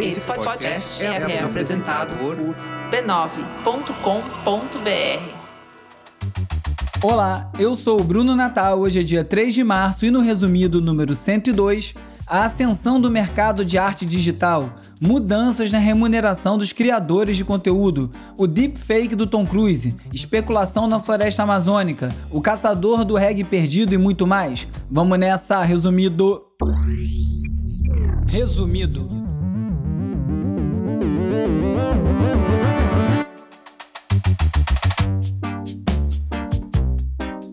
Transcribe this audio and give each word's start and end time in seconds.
Esse 0.00 0.20
podcast 0.22 1.02
é, 1.02 1.06
é 1.06 1.42
apresentado 1.42 2.16
por 2.16 2.36
b9.com.br. 2.90 3.84
Olá, 7.02 7.50
eu 7.58 7.74
sou 7.74 8.00
o 8.00 8.04
Bruno 8.04 8.34
Natal. 8.34 8.80
Hoje 8.80 9.00
é 9.00 9.02
dia 9.02 9.22
3 9.22 9.54
de 9.54 9.62
março 9.62 10.04
e 10.04 10.10
no 10.10 10.20
resumido 10.20 10.80
número 10.80 11.14
102, 11.14 11.94
a 12.26 12.44
ascensão 12.44 13.00
do 13.00 13.10
mercado 13.10 13.64
de 13.64 13.78
arte 13.78 14.04
digital, 14.04 14.74
mudanças 15.00 15.70
na 15.70 15.78
remuneração 15.78 16.58
dos 16.58 16.72
criadores 16.72 17.36
de 17.36 17.44
conteúdo, 17.44 18.10
o 18.36 18.46
deepfake 18.46 19.14
do 19.14 19.26
Tom 19.26 19.46
Cruise, 19.46 19.96
especulação 20.12 20.88
na 20.88 20.98
floresta 20.98 21.44
amazônica, 21.44 22.08
o 22.30 22.40
caçador 22.40 23.04
do 23.04 23.14
reggae 23.14 23.44
perdido 23.44 23.94
e 23.94 23.98
muito 23.98 24.26
mais. 24.26 24.66
Vamos 24.90 25.18
nessa, 25.18 25.62
resumido. 25.62 26.42
Resumido. 28.26 29.23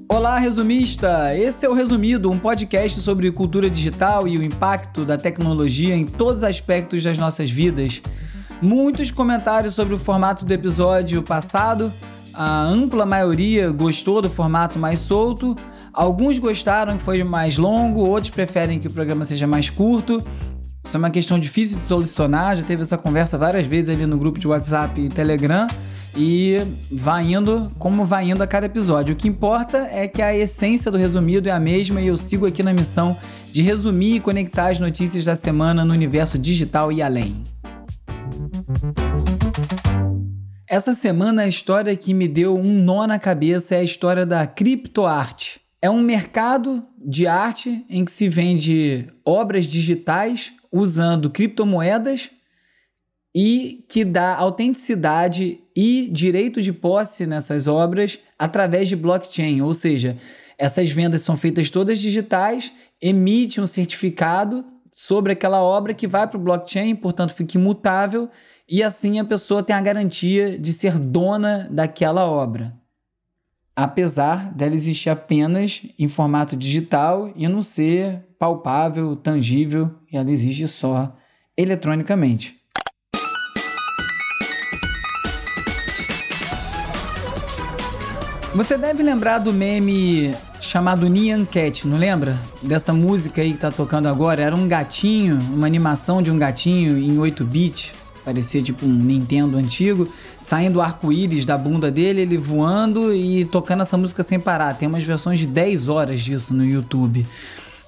Olá, 0.08 0.38
resumista! 0.38 1.36
Esse 1.36 1.66
é 1.66 1.70
o 1.70 1.74
Resumido, 1.74 2.30
um 2.30 2.38
podcast 2.38 3.00
sobre 3.02 3.32
cultura 3.32 3.70
digital 3.70 4.28
e 4.28 4.38
o 4.38 4.44
impacto 4.44 5.04
da 5.04 5.18
tecnologia 5.18 5.96
em 5.96 6.06
todos 6.06 6.38
os 6.38 6.44
aspectos 6.44 7.04
das 7.04 7.18
nossas 7.18 7.50
vidas. 7.50 8.02
Muitos 8.62 9.10
comentários 9.10 9.74
sobre 9.74 9.96
o 9.96 9.98
formato 9.98 10.46
do 10.46 10.54
episódio 10.54 11.24
passado. 11.24 11.92
A 12.34 12.62
ampla 12.62 13.06
maioria 13.06 13.72
gostou 13.72 14.22
do 14.22 14.30
formato 14.30 14.78
mais 14.78 15.00
solto. 15.00 15.56
Alguns 15.92 16.38
gostaram 16.38 16.98
que 16.98 17.04
foi 17.04 17.24
mais 17.24 17.58
longo, 17.58 18.02
outros 18.02 18.30
preferem 18.30 18.80
que 18.80 18.88
o 18.88 18.92
programa 18.92 19.26
seja 19.26 19.48
mais 19.48 19.70
curto. 19.70 20.24
Isso 20.92 20.98
é 20.98 21.00
uma 21.00 21.10
questão 21.10 21.40
difícil 21.40 21.78
de 21.78 21.84
solucionar. 21.84 22.58
Já 22.58 22.64
teve 22.64 22.82
essa 22.82 22.98
conversa 22.98 23.38
várias 23.38 23.66
vezes 23.66 23.90
ali 23.90 24.06
no 24.06 24.18
grupo 24.18 24.38
de 24.38 24.46
WhatsApp 24.46 25.00
e 25.00 25.08
Telegram 25.08 25.66
e 26.18 26.58
vai 26.92 27.32
indo 27.32 27.72
como 27.80 28.04
vai 28.04 28.30
indo 28.30 28.44
a 28.44 28.46
cada 28.46 28.66
episódio. 28.66 29.14
O 29.14 29.16
que 29.16 29.26
importa 29.26 29.88
é 29.90 30.06
que 30.06 30.22
a 30.22 30.36
essência 30.36 30.92
do 30.92 30.98
resumido 30.98 31.48
é 31.48 31.52
a 31.54 31.62
mesma 31.62 32.02
e 32.02 32.08
eu 32.08 32.18
sigo 32.18 32.46
aqui 32.46 32.62
na 32.62 32.74
missão 32.74 33.16
de 33.54 33.62
resumir 33.62 34.16
e 34.16 34.20
conectar 34.20 34.68
as 34.68 34.82
notícias 34.82 35.24
da 35.24 35.34
semana 35.34 35.86
no 35.86 35.94
universo 35.94 36.38
digital 36.38 36.92
e 36.92 37.02
além. 37.02 37.42
Essa 40.68 40.92
semana 40.92 41.44
a 41.44 41.48
história 41.48 41.96
que 41.96 42.14
me 42.14 42.28
deu 42.28 42.58
um 42.58 42.84
nó 42.84 43.08
na 43.08 43.18
cabeça 43.18 43.76
é 43.76 43.80
a 43.80 43.84
história 43.84 44.26
da 44.26 44.46
criptoarte. 44.46 45.62
É 45.82 45.90
um 45.90 46.02
mercado 46.02 46.84
de 47.02 47.28
arte 47.28 47.86
em 47.90 48.04
que 48.04 48.12
se 48.12 48.28
vende 48.28 49.08
obras 49.26 49.66
digitais 49.66 50.54
usando 50.72 51.30
criptomoedas 51.30 52.32
e 53.36 53.86
que 53.90 54.04
dá 54.04 54.36
autenticidade 54.36 55.60
e 55.76 56.10
direito 56.12 56.62
de 56.62 56.74
posse 56.74 57.26
nessas 57.26 57.68
obras 57.68 58.20
através 58.38 58.90
de 58.90 58.96
blockchain, 58.96 59.62
ou 59.62 59.74
seja, 59.74 60.18
essas 60.58 60.92
vendas 60.92 61.22
são 61.22 61.36
feitas 61.36 61.70
todas 61.70 62.00
digitais, 62.00 62.74
emite 63.02 63.60
um 63.60 63.66
certificado 63.66 64.66
sobre 64.92 65.32
aquela 65.32 65.64
obra 65.64 65.94
que 65.94 66.08
vai 66.08 66.28
para 66.28 66.38
o 66.38 66.42
blockchain, 66.42 66.96
portanto 66.96 67.34
fica 67.34 67.58
imutável 67.58 68.30
e 68.68 68.84
assim 68.84 69.20
a 69.20 69.26
pessoa 69.26 69.64
tem 69.64 69.76
a 69.76 69.82
garantia 69.82 70.60
de 70.60 70.72
ser 70.74 71.00
dona 71.00 71.68
daquela 71.72 72.26
obra. 72.26 72.78
Apesar 73.76 74.54
dela 74.54 74.76
existir 74.76 75.10
apenas 75.10 75.82
em 75.98 76.08
formato 76.08 76.56
digital 76.56 77.32
e 77.36 77.48
não 77.48 77.62
ser 77.62 78.24
palpável, 78.38 79.16
tangível, 79.16 79.90
e 80.12 80.18
ela 80.18 80.30
existe 80.30 80.68
só 80.68 81.16
eletronicamente. 81.58 82.60
Você 88.54 88.78
deve 88.78 89.02
lembrar 89.02 89.40
do 89.40 89.54
meme 89.54 90.36
chamado 90.60 91.08
Nyan 91.08 91.46
Cat, 91.46 91.88
não 91.88 91.98
lembra? 91.98 92.38
Dessa 92.62 92.92
música 92.92 93.42
aí 93.42 93.54
que 93.54 93.60
tá 93.60 93.72
tocando 93.72 94.10
agora. 94.10 94.42
Era 94.42 94.54
um 94.54 94.68
gatinho, 94.68 95.40
uma 95.54 95.66
animação 95.66 96.22
de 96.22 96.30
um 96.30 96.38
gatinho 96.38 96.98
em 96.98 97.18
8 97.18 97.46
bits. 97.46 97.94
Parecia 98.26 98.62
tipo 98.62 98.86
um 98.86 98.94
Nintendo 98.94 99.58
antigo, 99.58 100.08
saindo 100.40 100.82
arco-íris 100.82 101.44
da 101.46 101.58
bunda 101.58 101.90
dele, 101.90 102.22
ele 102.22 102.38
voando 102.38 103.16
e 103.16 103.46
tocando 103.46 103.82
essa 103.82 103.98
música 103.98 104.22
sem 104.22 104.40
parar. 104.40 104.76
Tem 104.76 104.88
umas 104.88 105.04
versões 105.04 105.40
de 105.40 105.48
10 105.48 105.88
horas 105.88 106.22
disso 106.22 106.54
no 106.54 106.64
YouTube. 106.64 107.26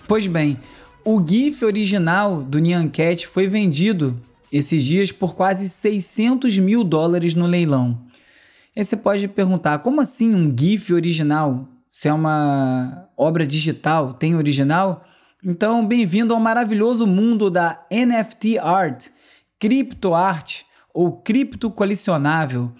Pois 0.07 0.25
bem, 0.27 0.57
o 1.05 1.21
GIF 1.25 1.65
original 1.65 2.41
do 2.41 2.59
Nyan 2.59 2.87
Cat 2.87 3.27
foi 3.27 3.47
vendido 3.47 4.19
esses 4.51 4.83
dias 4.83 5.11
por 5.11 5.35
quase 5.35 5.67
600 5.67 6.57
mil 6.59 6.83
dólares 6.83 7.35
no 7.35 7.45
leilão. 7.45 7.99
Aí 8.75 8.83
você 8.83 8.95
pode 8.95 9.27
perguntar, 9.27 9.79
como 9.79 9.99
assim 9.99 10.33
um 10.33 10.53
GIF 10.57 10.93
original? 10.93 11.67
Se 11.89 12.07
é 12.07 12.13
uma 12.13 13.09
obra 13.17 13.45
digital, 13.45 14.13
tem 14.13 14.35
original? 14.35 15.05
Então, 15.43 15.85
bem-vindo 15.85 16.33
ao 16.33 16.39
maravilhoso 16.39 17.05
mundo 17.05 17.49
da 17.49 17.85
NFT 17.91 18.57
art, 18.59 19.09
cripto 19.59 20.13
art 20.13 20.61
ou 20.93 21.17
cripto 21.17 21.69
colecionável. 21.69 22.71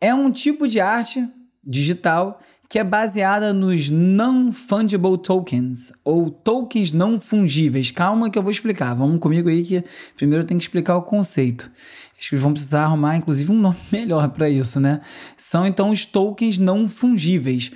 É 0.00 0.14
um 0.14 0.30
tipo 0.30 0.68
de 0.68 0.80
arte 0.80 1.28
digital 1.62 2.40
que 2.70 2.78
é 2.78 2.84
baseada 2.84 3.52
nos 3.52 3.90
non-fungible 3.90 5.18
tokens, 5.18 5.92
ou 6.04 6.30
tokens 6.30 6.92
não 6.92 7.18
fungíveis. 7.18 7.90
Calma 7.90 8.30
que 8.30 8.38
eu 8.38 8.42
vou 8.44 8.52
explicar. 8.52 8.94
Vamos 8.94 9.18
comigo 9.18 9.48
aí 9.48 9.64
que 9.64 9.84
primeiro 10.16 10.44
eu 10.44 10.46
tenho 10.46 10.56
que 10.56 10.66
explicar 10.66 10.96
o 10.96 11.02
conceito. 11.02 11.68
Acho 12.16 12.30
que 12.30 12.36
vão 12.36 12.52
precisar 12.52 12.84
arrumar, 12.84 13.16
inclusive, 13.16 13.50
um 13.50 13.58
nome 13.58 13.76
melhor 13.90 14.28
para 14.28 14.48
isso, 14.48 14.78
né? 14.78 15.00
São 15.36 15.66
então 15.66 15.90
os 15.90 16.06
tokens 16.06 16.58
não 16.58 16.88
fungíveis. 16.88 17.72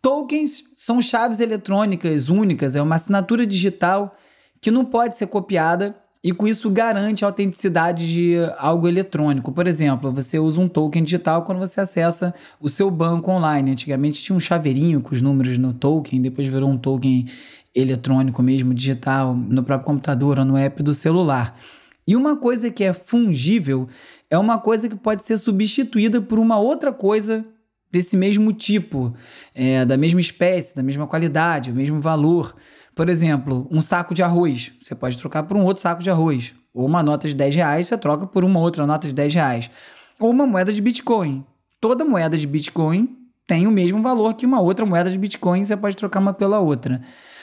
Tokens 0.00 0.62
são 0.76 1.02
chaves 1.02 1.40
eletrônicas 1.40 2.28
únicas, 2.28 2.76
é 2.76 2.80
uma 2.80 2.94
assinatura 2.94 3.44
digital 3.44 4.16
que 4.60 4.70
não 4.70 4.84
pode 4.84 5.16
ser 5.16 5.26
copiada 5.26 5.96
e 6.26 6.32
com 6.32 6.48
isso 6.48 6.68
garante 6.68 7.24
a 7.24 7.28
autenticidade 7.28 8.12
de 8.12 8.34
algo 8.58 8.88
eletrônico. 8.88 9.52
Por 9.52 9.64
exemplo, 9.68 10.10
você 10.10 10.40
usa 10.40 10.60
um 10.60 10.66
token 10.66 11.04
digital 11.04 11.42
quando 11.42 11.60
você 11.60 11.80
acessa 11.80 12.34
o 12.60 12.68
seu 12.68 12.90
banco 12.90 13.30
online. 13.30 13.70
Antigamente 13.70 14.20
tinha 14.20 14.34
um 14.34 14.40
chaveirinho 14.40 15.00
com 15.00 15.14
os 15.14 15.22
números 15.22 15.56
no 15.56 15.72
token, 15.72 16.20
depois 16.20 16.48
virou 16.48 16.68
um 16.68 16.76
token 16.76 17.26
eletrônico 17.72 18.42
mesmo, 18.42 18.74
digital, 18.74 19.36
no 19.36 19.62
próprio 19.62 19.86
computador 19.86 20.40
ou 20.40 20.44
no 20.44 20.56
app 20.56 20.82
do 20.82 20.92
celular. 20.92 21.56
E 22.04 22.16
uma 22.16 22.34
coisa 22.34 22.72
que 22.72 22.82
é 22.82 22.92
fungível 22.92 23.88
é 24.28 24.36
uma 24.36 24.58
coisa 24.58 24.88
que 24.88 24.96
pode 24.96 25.24
ser 25.24 25.38
substituída 25.38 26.20
por 26.20 26.40
uma 26.40 26.58
outra 26.58 26.92
coisa 26.92 27.46
desse 27.88 28.16
mesmo 28.16 28.52
tipo, 28.52 29.14
é, 29.54 29.84
da 29.84 29.96
mesma 29.96 30.18
espécie, 30.18 30.74
da 30.74 30.82
mesma 30.82 31.06
qualidade, 31.06 31.70
o 31.70 31.74
mesmo 31.74 32.00
valor. 32.00 32.52
Por 32.96 33.10
exemplo, 33.10 33.68
um 33.70 33.78
saco 33.78 34.14
de 34.14 34.22
arroz, 34.22 34.72
você 34.82 34.94
pode 34.94 35.18
trocar 35.18 35.42
por 35.42 35.54
um 35.54 35.64
outro 35.66 35.82
saco 35.82 36.02
de 36.02 36.10
arroz. 36.10 36.54
Ou 36.72 36.86
uma 36.86 37.02
nota 37.02 37.28
de 37.28 37.34
10 37.34 37.54
reais, 37.54 37.86
você 37.86 37.98
troca 37.98 38.26
por 38.26 38.42
uma 38.42 38.58
outra 38.58 38.86
nota 38.86 39.06
de 39.06 39.12
10 39.12 39.34
reais. 39.34 39.70
Ou 40.18 40.30
uma 40.30 40.46
moeda 40.46 40.72
de 40.72 40.80
Bitcoin. 40.80 41.44
Toda 41.78 42.06
moeda 42.06 42.38
de 42.38 42.46
Bitcoin 42.46 43.14
tem 43.46 43.66
o 43.66 43.70
mesmo 43.70 44.00
valor 44.00 44.32
que 44.32 44.46
uma 44.46 44.62
outra 44.62 44.86
moeda 44.86 45.10
de 45.10 45.18
Bitcoin, 45.18 45.62
você 45.62 45.76
pode 45.76 45.94
trocar 45.94 46.20
uma 46.20 46.32
pela 46.32 46.58
outra. 46.58 47.02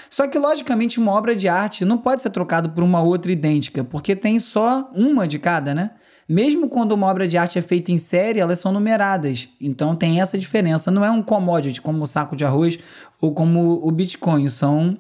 Só 0.10 0.28
que, 0.28 0.40
logicamente, 0.40 1.00
uma 1.00 1.12
obra 1.12 1.36
de 1.36 1.48
arte 1.48 1.86
não 1.86 2.00
pode 2.00 2.24
ser 2.24 2.32
trocada 2.32 2.68
por 2.68 2.84
uma 2.84 3.04
outra 3.04 3.32
idêntica, 3.32 3.84
porque 3.84 4.16
tem 4.16 4.40
só 4.40 4.90
uma 4.96 5.28
de 5.28 5.38
cada, 5.38 5.76
né? 5.76 5.92
Mesmo 6.28 6.68
quando 6.68 6.94
uma 6.94 7.06
obra 7.06 7.28
de 7.28 7.38
arte 7.38 7.60
é 7.60 7.62
feita 7.62 7.92
em 7.92 8.00
série, 8.00 8.40
elas 8.40 8.58
são 8.58 8.72
numeradas. 8.72 9.50
Então 9.62 9.96
tem 9.96 10.20
essa 10.20 10.36
diferença. 10.36 10.90
Não 10.90 11.06
é 11.06 11.12
um 11.12 11.22
commodity 11.22 11.80
como 11.80 12.02
o 12.02 12.08
saco 12.08 12.36
de 12.36 12.44
arroz 12.44 12.80
ou 13.22 13.36
como 13.36 13.80
o 13.88 13.92
Bitcoin. 13.92 14.50
São 14.50 14.98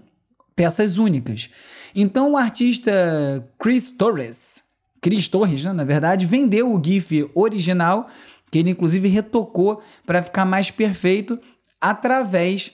peças 0.55 0.97
únicas. 0.97 1.49
Então 1.95 2.33
o 2.33 2.37
artista 2.37 3.47
Chris 3.59 3.91
Torres, 3.91 4.63
Chris 5.01 5.27
Torres, 5.27 5.63
né, 5.63 5.73
na 5.73 5.83
verdade, 5.83 6.25
vendeu 6.25 6.73
o 6.73 6.81
GIF 6.83 7.29
original, 7.35 8.07
que 8.49 8.59
ele 8.59 8.71
inclusive 8.71 9.07
retocou 9.07 9.81
para 10.05 10.21
ficar 10.21 10.45
mais 10.45 10.71
perfeito 10.71 11.39
através 11.81 12.71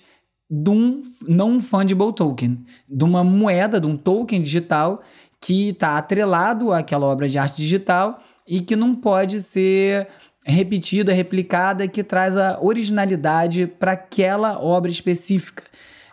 de 0.49 0.69
um 0.69 1.01
não 1.27 1.61
fungible 1.61 2.13
token, 2.13 2.63
de 2.87 3.03
uma 3.03 3.23
moeda, 3.23 3.79
de 3.79 3.87
um 3.87 3.95
token 3.95 4.41
digital 4.41 5.01
que 5.41 5.69
está 5.69 5.97
atrelado 5.97 6.73
àquela 6.73 7.05
obra 7.05 7.29
de 7.29 7.37
arte 7.37 7.57
digital 7.57 8.21
e 8.47 8.61
que 8.61 8.75
não 8.75 8.95
pode 8.95 9.39
ser 9.41 10.07
repetida, 10.43 11.13
replicada, 11.13 11.87
que 11.87 12.03
traz 12.03 12.35
a 12.35 12.59
originalidade 12.61 13.67
para 13.67 13.91
aquela 13.91 14.59
obra 14.59 14.89
específica. 14.89 15.63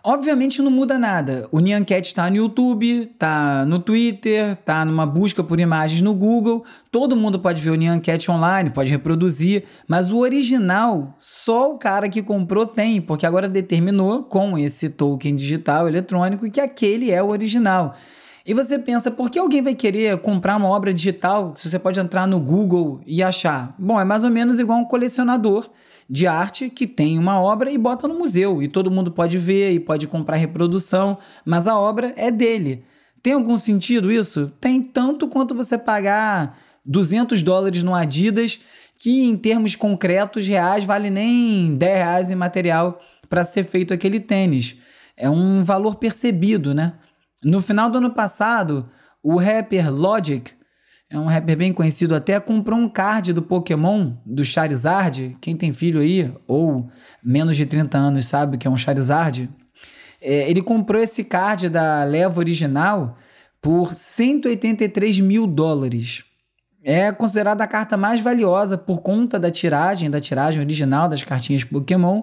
Obviamente 0.08 0.62
não 0.62 0.70
muda 0.70 1.00
nada. 1.00 1.48
O 1.50 1.58
Nyan 1.58 1.82
Cat 1.82 2.06
está 2.06 2.30
no 2.30 2.36
YouTube, 2.36 3.10
está 3.10 3.66
no 3.66 3.80
Twitter, 3.80 4.52
está 4.52 4.84
numa 4.84 5.04
busca 5.04 5.42
por 5.42 5.58
imagens 5.58 6.00
no 6.00 6.14
Google. 6.14 6.64
Todo 6.92 7.16
mundo 7.16 7.40
pode 7.40 7.60
ver 7.60 7.70
o 7.70 7.74
Nyan 7.74 7.98
Cat 7.98 8.30
online, 8.30 8.70
pode 8.70 8.88
reproduzir, 8.88 9.64
mas 9.88 10.08
o 10.08 10.18
original 10.18 11.16
só 11.18 11.72
o 11.72 11.76
cara 11.76 12.08
que 12.08 12.22
comprou 12.22 12.64
tem, 12.64 13.00
porque 13.00 13.26
agora 13.26 13.48
determinou 13.48 14.22
com 14.22 14.56
esse 14.56 14.88
token 14.90 15.34
digital 15.34 15.88
eletrônico 15.88 16.48
que 16.48 16.60
aquele 16.60 17.10
é 17.10 17.20
o 17.20 17.30
original. 17.30 17.96
E 18.46 18.54
você 18.54 18.78
pensa, 18.78 19.10
por 19.10 19.28
que 19.28 19.40
alguém 19.40 19.60
vai 19.60 19.74
querer 19.74 20.16
comprar 20.18 20.56
uma 20.56 20.68
obra 20.68 20.94
digital 20.94 21.52
se 21.56 21.68
você 21.68 21.80
pode 21.80 21.98
entrar 21.98 22.28
no 22.28 22.38
Google 22.38 23.00
e 23.04 23.24
achar? 23.24 23.74
Bom, 23.76 24.00
é 24.00 24.04
mais 24.04 24.22
ou 24.22 24.30
menos 24.30 24.60
igual 24.60 24.78
um 24.78 24.84
colecionador 24.84 25.68
de 26.08 26.26
arte 26.26 26.70
que 26.70 26.86
tem 26.86 27.18
uma 27.18 27.40
obra 27.40 27.70
e 27.70 27.78
bota 27.78 28.06
no 28.06 28.18
museu 28.18 28.62
e 28.62 28.68
todo 28.68 28.90
mundo 28.90 29.10
pode 29.10 29.38
ver 29.38 29.72
e 29.72 29.80
pode 29.80 30.06
comprar 30.06 30.36
reprodução, 30.36 31.18
mas 31.44 31.66
a 31.66 31.78
obra 31.78 32.12
é 32.16 32.30
dele. 32.30 32.84
Tem 33.22 33.32
algum 33.32 33.56
sentido 33.56 34.12
isso? 34.12 34.52
Tem 34.60 34.80
tanto 34.80 35.26
quanto 35.26 35.54
você 35.54 35.76
pagar 35.76 36.56
200 36.84 37.42
dólares 37.42 37.82
no 37.82 37.94
Adidas, 37.94 38.60
que 38.96 39.24
em 39.24 39.36
termos 39.36 39.74
concretos 39.74 40.46
reais 40.46 40.84
vale 40.84 41.10
nem 41.10 41.76
10 41.76 41.96
reais 41.96 42.30
em 42.30 42.36
material 42.36 43.00
para 43.28 43.42
ser 43.42 43.64
feito 43.64 43.92
aquele 43.92 44.20
tênis. 44.20 44.76
É 45.16 45.28
um 45.28 45.64
valor 45.64 45.96
percebido, 45.96 46.72
né? 46.72 46.94
No 47.42 47.60
final 47.60 47.90
do 47.90 47.98
ano 47.98 48.10
passado, 48.10 48.88
o 49.22 49.36
rapper 49.36 49.92
Logic, 49.92 50.52
é 51.08 51.18
um 51.18 51.26
rapper 51.26 51.56
bem 51.56 51.72
conhecido 51.72 52.14
até, 52.14 52.38
comprou 52.40 52.78
um 52.78 52.88
card 52.88 53.32
do 53.32 53.40
Pokémon, 53.40 54.14
do 54.24 54.44
Charizard. 54.44 55.36
Quem 55.40 55.56
tem 55.56 55.72
filho 55.72 56.00
aí, 56.00 56.32
ou 56.48 56.90
menos 57.22 57.56
de 57.56 57.64
30 57.64 57.96
anos, 57.96 58.26
sabe 58.26 58.58
que 58.58 58.66
é 58.66 58.70
um 58.70 58.76
Charizard? 58.76 59.48
É, 60.20 60.50
ele 60.50 60.60
comprou 60.60 61.00
esse 61.00 61.22
card 61.22 61.68
da 61.68 62.02
leva 62.02 62.40
original 62.40 63.16
por 63.62 63.94
183 63.94 65.20
mil 65.20 65.46
dólares. 65.46 66.24
É 66.88 67.10
considerada 67.10 67.64
a 67.64 67.66
carta 67.66 67.96
mais 67.96 68.20
valiosa 68.20 68.78
por 68.78 69.02
conta 69.02 69.40
da 69.40 69.50
tiragem, 69.50 70.08
da 70.08 70.20
tiragem 70.20 70.60
original 70.62 71.08
das 71.08 71.24
cartinhas 71.24 71.64
Pokémon. 71.64 72.22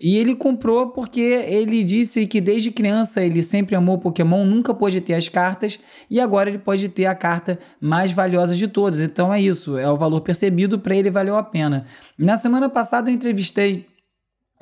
E 0.00 0.16
ele 0.18 0.36
comprou 0.36 0.90
porque 0.90 1.18
ele 1.20 1.82
disse 1.82 2.24
que 2.24 2.40
desde 2.40 2.70
criança 2.70 3.24
ele 3.24 3.42
sempre 3.42 3.74
amou 3.74 3.98
Pokémon, 3.98 4.44
nunca 4.44 4.72
pôde 4.72 5.00
ter 5.00 5.14
as 5.14 5.28
cartas 5.28 5.80
e 6.08 6.20
agora 6.20 6.48
ele 6.48 6.60
pode 6.60 6.88
ter 6.88 7.06
a 7.06 7.14
carta 7.16 7.58
mais 7.80 8.12
valiosa 8.12 8.54
de 8.54 8.68
todas. 8.68 9.00
Então 9.00 9.34
é 9.34 9.40
isso, 9.40 9.76
é 9.76 9.90
o 9.90 9.96
valor 9.96 10.20
percebido, 10.20 10.78
para 10.78 10.94
ele 10.94 11.10
valeu 11.10 11.36
a 11.36 11.42
pena. 11.42 11.84
Na 12.16 12.36
semana 12.36 12.68
passada 12.68 13.10
eu 13.10 13.14
entrevistei 13.14 13.84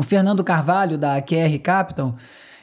o 0.00 0.02
Fernando 0.02 0.42
Carvalho 0.42 0.96
da 0.96 1.20
QR 1.20 1.58
Capital. 1.62 2.16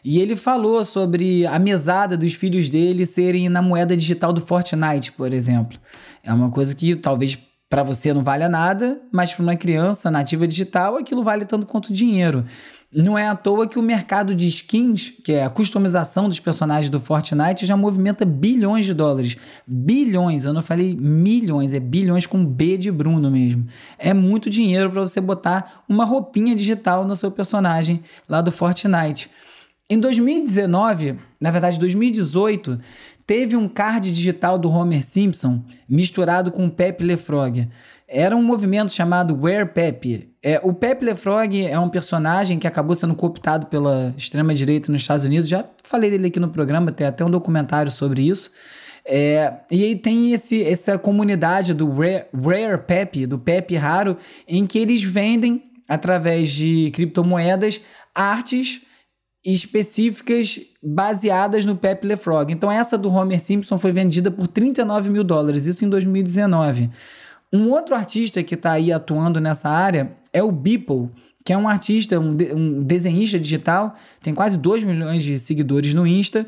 E 0.04 0.19
ele 0.19 0.36
falou 0.36 0.84
sobre 0.84 1.46
a 1.46 1.60
mesada 1.60 2.18
dos 2.18 2.34
filhos 2.34 2.69
dele 2.69 3.06
serem 3.06 3.50
na 3.50 3.62
moeda 3.62 3.96
digital 3.96 4.31
do 4.31 4.42
Fortnite, 4.42 5.12
por 5.12 5.34
exemplo. 5.34 5.78
É 6.24 6.34
uma 6.34 6.50
coisa 6.50 6.75
que 6.75 6.96
talvez 6.96 7.38
para 7.69 7.84
você 7.84 8.12
não 8.12 8.24
valha 8.24 8.50
nada, 8.50 9.00
mas 9.12 9.34
para 9.34 9.44
uma 9.44 9.56
criança 9.56 10.10
nativa 10.10 10.48
digital 10.48 10.98
aquilo 10.98 11.24
vale 11.24 11.46
tanto 11.46 11.68
quanto 11.68 11.94
dinheiro. 11.94 12.44
Não 12.92 13.16
é 13.16 13.28
à 13.28 13.36
toa 13.36 13.68
que 13.68 13.78
o 13.78 13.84
mercado 13.84 14.34
de 14.34 14.48
skins, 14.48 15.13
que 15.24 15.34
é 15.34 15.44
a 15.44 15.50
customização 15.51 16.28
dos 16.28 16.40
personagens 16.40 16.90
do 16.90 17.00
Fortnite, 17.00 17.68
já 17.68 17.78
movimenta 17.78 18.25
bilhões 18.25 18.88
de 18.88 18.96
dólares. 18.96 19.38
Bilhões, 19.68 20.46
eu 20.46 20.54
não 20.54 20.63
falei 20.63 20.96
milhões, 20.96 21.75
é 21.75 21.80
bilhões 21.80 22.25
com 22.25 22.44
B 22.44 22.78
de 22.80 22.92
Bruno 22.92 23.30
mesmo. 23.30 23.68
É 24.00 24.12
muito 24.12 24.50
dinheiro 24.50 24.90
para 24.90 25.01
você 25.01 25.22
botar 25.22 25.84
uma 25.88 26.04
roupinha 26.04 26.56
digital 26.56 27.06
no 27.06 27.16
seu 27.16 27.30
personagem 27.30 28.01
lá 28.28 28.42
do 28.42 28.51
Fortnite. 28.51 29.30
Em 29.91 29.97
2019, 29.97 31.18
na 31.41 31.50
verdade 31.50 31.80
2018, 31.80 32.80
teve 33.25 33.56
um 33.56 33.68
card 33.68 34.12
digital 34.12 34.56
do 34.59 34.69
Homer 34.69 35.03
Simpson 35.03 35.63
misturado 35.89 36.51
com 36.51 36.69
Pepe 36.69 37.03
LeFrog. 37.03 37.68
Era 38.07 38.36
um 38.36 38.44
movimento 38.44 38.91
chamado 38.91 39.36
Where 39.36 39.68
Pepe. 39.68 40.30
É, 40.44 40.62
o 40.63 40.75
Pepe 40.75 41.06
LeFrog 41.06 41.65
é 41.65 41.80
um 41.80 41.89
personagem 41.89 42.59
que 42.59 42.68
acabou 42.68 42.95
sendo 42.95 43.15
cooptado 43.15 43.65
pela 43.65 44.13
extrema-direita 44.15 44.91
nos 44.91 45.01
Estados 45.01 45.25
Unidos. 45.25 45.50
Já 45.50 45.65
falei 45.83 46.12
dele 46.12 46.27
aqui 46.27 46.39
no 46.39 46.50
programa, 46.50 46.91
tem 46.91 47.07
até 47.07 47.25
um 47.25 47.31
documentário 47.31 47.91
sobre 47.91 48.21
isso. 48.21 48.51
É, 49.03 49.51
e 49.71 49.86
aí 49.86 49.95
tem 49.95 50.33
esse, 50.33 50.63
essa 50.63 51.00
comunidade 51.00 51.74
do 51.74 51.91
Rare, 51.91 52.25
Rare 52.31 52.83
Pepe, 52.86 53.25
do 53.25 53.39
Pepe 53.39 53.75
Raro, 53.75 54.18
em 54.47 54.68
que 54.68 54.77
eles 54.77 55.01
vendem, 55.01 55.63
através 55.88 56.51
de 56.51 56.91
criptomoedas, 56.94 57.81
artes 58.13 58.83
específicas 59.45 60.59
baseadas 60.83 61.65
no 61.65 61.75
Pepe 61.75 62.07
Le 62.07 62.15
Frog. 62.18 62.51
Então, 62.51 62.71
essa 62.71 62.97
do 62.97 63.12
Homer 63.12 63.39
Simpson 63.39 63.77
foi 63.77 63.91
vendida 63.91 64.30
por 64.30 64.47
39 64.47 65.09
mil 65.09 65.24
dólares, 65.24 65.65
isso 65.65 65.86
em 65.86 65.89
2019. 65.89 66.89
Um 67.51 67.69
outro 67.69 67.95
artista 67.95 68.44
que 68.44 68.56
está 68.56 68.74
aí 68.74 68.91
atuando 68.91 69.39
nessa 69.39 69.69
área 69.69 70.15
é 70.31 70.44
o 70.44 70.51
Beeple, 70.51 71.09
que 71.44 71.53
é 71.53 71.57
um 71.57 71.68
artista, 71.68 72.19
um, 72.19 72.36
de, 72.36 72.53
um 72.53 72.83
desenhista 72.83 73.39
digital, 73.39 73.95
tem 74.21 74.36
quase 74.36 74.57
2 74.57 74.83
milhões 74.83 75.24
de 75.24 75.39
seguidores 75.39 75.94
no 75.94 76.06
Insta, 76.06 76.45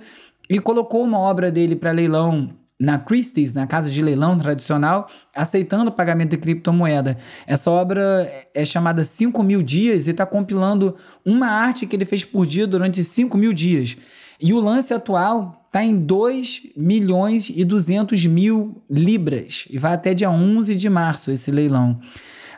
e 0.49 0.59
colocou 0.59 1.03
uma 1.03 1.17
obra 1.17 1.49
dele 1.51 1.75
para 1.75 1.91
leilão 1.91 2.49
na 2.81 2.98
Christie's, 2.98 3.54
na 3.54 3.68
casa 3.68 3.92
de 3.92 4.01
leilão 4.01 4.36
tradicional, 4.36 5.07
aceitando 5.36 5.89
o 5.89 5.94
pagamento 5.94 6.31
de 6.31 6.38
criptomoeda. 6.38 7.16
Essa 7.45 7.69
obra 7.69 8.28
é 8.56 8.66
chamada 8.66 9.04
5 9.04 9.44
mil 9.44 9.62
dias 9.62 10.07
e 10.07 10.12
está 10.12 10.25
compilando 10.25 10.95
uma 11.24 11.45
arte 11.45 11.86
que 11.86 11.95
ele 11.95 12.06
fez 12.06 12.25
por 12.25 12.44
dia 12.44 12.66
durante 12.66 13.04
5 13.04 13.38
mil 13.38 13.54
dias. 13.54 13.95
E 14.42 14.51
o 14.51 14.60
lance 14.60 14.95
atual 14.95 15.63
está 15.68 15.83
em 15.83 15.95
2 15.95 16.72
milhões 16.75 17.51
e 17.56 17.63
200 17.63 18.25
mil 18.25 18.81
libras 18.89 19.68
e 19.69 19.77
vai 19.77 19.94
até 19.94 20.16
dia 20.16 20.31
11 20.31 20.75
de 20.75 20.89
março 20.89 21.30
esse 21.30 21.51
leilão. 21.51 22.00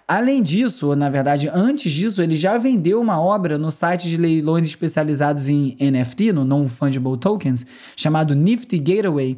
Além 0.08 0.42
disso, 0.42 0.96
na 0.96 1.10
verdade, 1.10 1.50
antes 1.54 1.92
disso, 1.92 2.22
ele 2.22 2.36
já 2.36 2.58
vendeu 2.58 3.00
uma 3.00 3.22
obra 3.22 3.58
no 3.58 3.72
site 3.72 4.10
de 4.10 4.18
leilões 4.18 4.68
especializados 4.68 5.48
em 5.48 5.78
NFT, 5.80 6.34
no 6.34 6.44
Non-Fungible 6.44 7.18
Tokens, 7.18 7.66
chamado 7.96 8.36
Nifty 8.36 8.80
Gateway, 8.80 9.38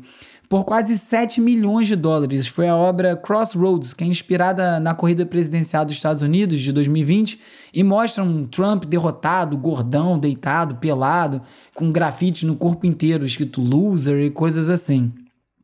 por 0.55 0.63
quase 0.63 0.97
7 0.97 1.41
milhões 1.41 1.85
de 1.85 1.97
dólares. 1.97 2.47
Foi 2.47 2.65
a 2.65 2.77
obra 2.77 3.17
Crossroads, 3.17 3.93
que 3.93 4.05
é 4.05 4.07
inspirada 4.07 4.79
na 4.79 4.95
corrida 4.95 5.25
presidencial 5.25 5.83
dos 5.83 5.95
Estados 5.95 6.21
Unidos 6.21 6.61
de 6.61 6.71
2020 6.71 7.41
e 7.73 7.83
mostra 7.83 8.23
um 8.23 8.45
Trump 8.45 8.85
derrotado, 8.85 9.57
gordão, 9.57 10.17
deitado, 10.17 10.75
pelado, 10.75 11.41
com 11.73 11.91
grafite 11.91 12.45
no 12.45 12.55
corpo 12.55 12.85
inteiro 12.85 13.25
escrito 13.25 13.59
loser 13.59 14.17
e 14.23 14.31
coisas 14.31 14.69
assim. 14.69 15.11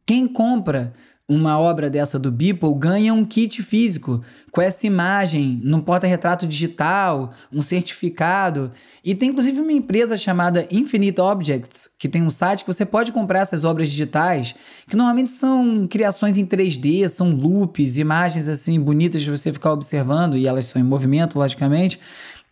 Quem 0.06 0.28
compra 0.28 0.92
uma 1.32 1.58
obra 1.58 1.90
dessa 1.90 2.20
do 2.20 2.30
Beeple 2.30 2.74
ganha 2.76 3.14
um 3.14 3.24
kit 3.24 3.64
físico 3.64 4.22
com 4.52 4.62
essa 4.62 4.86
imagem 4.86 5.62
num 5.64 5.80
porta-retrato 5.80 6.46
digital, 6.46 7.32
um 7.54 7.62
certificado. 7.62 8.70
E 9.02 9.16
tem 9.16 9.30
inclusive 9.30 9.62
uma 9.62 9.72
empresa 9.72 10.18
chamada 10.18 10.68
Infinite 10.70 11.22
Objects, 11.22 11.90
que 11.98 12.10
tem 12.10 12.22
um 12.22 12.30
site 12.30 12.66
que 12.66 12.74
você 12.74 12.86
pode 12.86 13.14
comprar 13.14 13.40
essas 13.40 13.64
obras 13.64 13.90
digitais, 13.90 14.54
que 14.88 14.98
normalmente 14.98 15.32
são 15.32 15.88
criações 15.90 16.38
em 16.38 16.46
3D, 16.46 17.08
são 17.08 17.32
loops, 17.32 17.98
imagens 17.98 18.50
assim 18.50 18.78
bonitas 18.78 19.22
de 19.22 19.30
você 19.30 19.54
ficar 19.54 19.72
observando, 19.72 20.36
e 20.36 20.48
elas 20.48 20.66
são 20.66 20.82
em 20.82 20.86
movimento, 20.86 21.40
logicamente. 21.40 21.98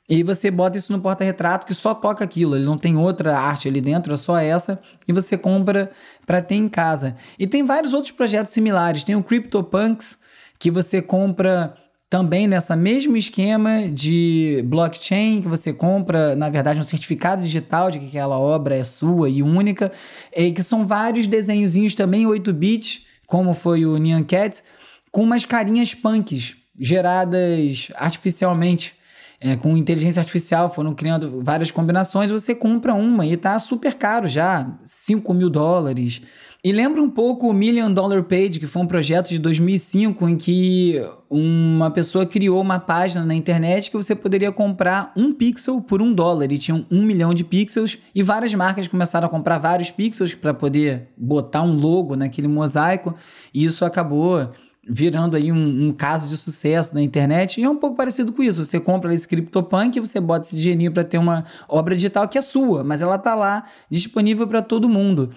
E 0.10 0.24
você 0.24 0.50
bota 0.50 0.76
isso 0.76 0.92
no 0.92 1.00
porta-retrato 1.00 1.68
que 1.68 1.74
só 1.74 1.94
toca 1.94 2.24
aquilo, 2.24 2.56
ele 2.56 2.66
não 2.66 2.80
tem 2.80 2.98
outra 2.98 3.38
arte 3.38 3.68
ali 3.68 3.80
dentro, 3.80 4.12
é 4.12 4.18
só 4.18 4.40
essa, 4.40 4.82
e 5.08 5.14
você 5.14 5.38
compra 5.38 5.92
para 6.26 6.42
ter 6.42 6.56
em 6.56 6.68
casa. 6.68 7.16
E 7.38 7.46
tem 7.46 7.64
vários 7.64 7.94
outros 7.94 8.12
projetos 8.12 8.52
similares. 8.52 9.04
Tem 9.04 9.16
o 9.16 9.24
CryptoPunks, 9.24 10.18
que 10.58 10.72
você 10.72 11.00
compra 11.00 11.76
também 12.10 12.48
nessa 12.48 12.76
mesmo 12.76 13.16
esquema 13.16 13.88
de 13.88 14.64
blockchain, 14.66 15.42
que 15.42 15.48
você 15.48 15.72
compra, 15.72 16.36
na 16.36 16.50
verdade, 16.50 16.80
um 16.80 16.84
certificado 16.84 17.44
digital 17.44 17.92
de 17.92 18.00
que 18.00 18.08
aquela 18.08 18.40
obra 18.40 18.76
é 18.76 18.84
sua 18.84 19.30
e 19.30 19.44
única, 19.44 19.92
e 20.36 20.52
que 20.52 20.64
são 20.64 20.88
vários 20.88 21.28
desenhozinhos 21.28 21.94
também 21.94 22.26
8 22.26 22.52
bits, 22.52 23.02
como 23.28 23.54
foi 23.54 23.86
o 23.86 23.96
Nyan 23.98 24.24
Cat, 24.24 24.64
com 25.12 25.22
umas 25.22 25.46
carinhas 25.46 25.94
punks 25.94 26.56
geradas 26.80 27.90
artificialmente 27.96 28.98
é, 29.42 29.56
com 29.56 29.78
inteligência 29.78 30.20
artificial, 30.20 30.70
foram 30.70 30.94
criando 30.94 31.42
várias 31.42 31.72
combinações, 31.72 32.32
você 32.32 32.54
compra 32.54 32.94
uma 32.94 33.26
e 33.26 33.38
tá 33.38 33.58
super 33.58 33.94
caro 33.94 34.28
já, 34.28 34.70
5 34.84 35.34
mil 35.34 35.50
dólares. 35.50 36.22
E 36.62 36.74
lembra 36.74 37.02
um 37.02 37.10
pouco 37.10 37.48
o 37.48 37.54
Million 37.54 37.90
Dollar 37.90 38.22
Page, 38.24 38.60
que 38.60 38.68
foi 38.68 38.82
um 38.82 38.86
projeto 38.86 39.30
de 39.30 39.40
2005 39.40 40.28
em 40.28 40.36
que 40.36 41.02
uma 41.30 41.90
pessoa 41.90 42.26
criou 42.26 42.60
uma 42.60 42.80
página 42.80 43.24
na 43.24 43.34
internet 43.34 43.90
que 43.90 43.96
você 43.96 44.14
poderia 44.14 44.52
comprar 44.52 45.14
um 45.16 45.34
pixel 45.34 45.80
por 45.80 46.02
um 46.02 46.14
dólar. 46.14 46.52
E 46.52 46.58
tinham 46.58 46.86
um 46.92 47.04
milhão 47.04 47.34
de 47.34 47.46
pixels 47.46 47.98
e 48.14 48.22
várias 48.22 48.54
marcas 48.54 48.90
começaram 48.90 49.28
a 49.28 49.30
comprar 49.30 49.58
vários 49.58 49.90
pixels 49.90 50.34
para 50.34 50.54
poder 50.54 51.08
botar 51.16 51.62
um 51.62 51.74
logo 51.78 52.18
naquele 52.18 52.50
mosaico. 52.50 53.16
E 53.54 53.64
isso 53.64 53.86
acabou 53.86 54.52
virando 54.90 55.38
aí 55.38 55.52
um, 55.52 55.88
um, 55.88 55.94
caso 55.94 56.28
de 56.28 56.36
sucesso 56.36 56.96
na 56.96 57.02
internet. 57.02 57.62
E 57.62 57.64
é 57.64 57.70
um 57.70 57.76
pouco 57.76 57.96
parecido 57.96 58.34
com 58.34 58.42
isso. 58.42 58.66
Você 58.66 58.80
compra 58.80 59.14
esse 59.14 59.28
CryptoPunk 59.28 60.00
você 60.00 60.20
bota 60.20 60.48
esse 60.48 60.58
dinheirinho 60.58 60.92
para 60.92 61.04
ter 61.04 61.20
uma 61.20 61.46
obra 61.68 61.96
digital 61.96 62.28
que 62.28 62.38
é 62.38 62.42
sua, 62.42 62.84
mas 62.84 63.02
ela 63.02 63.18
tá 63.18 63.36
lá 63.36 63.66
disponível 63.90 64.48
para 64.48 64.62
todo 64.62 64.90
mundo. 64.90 65.32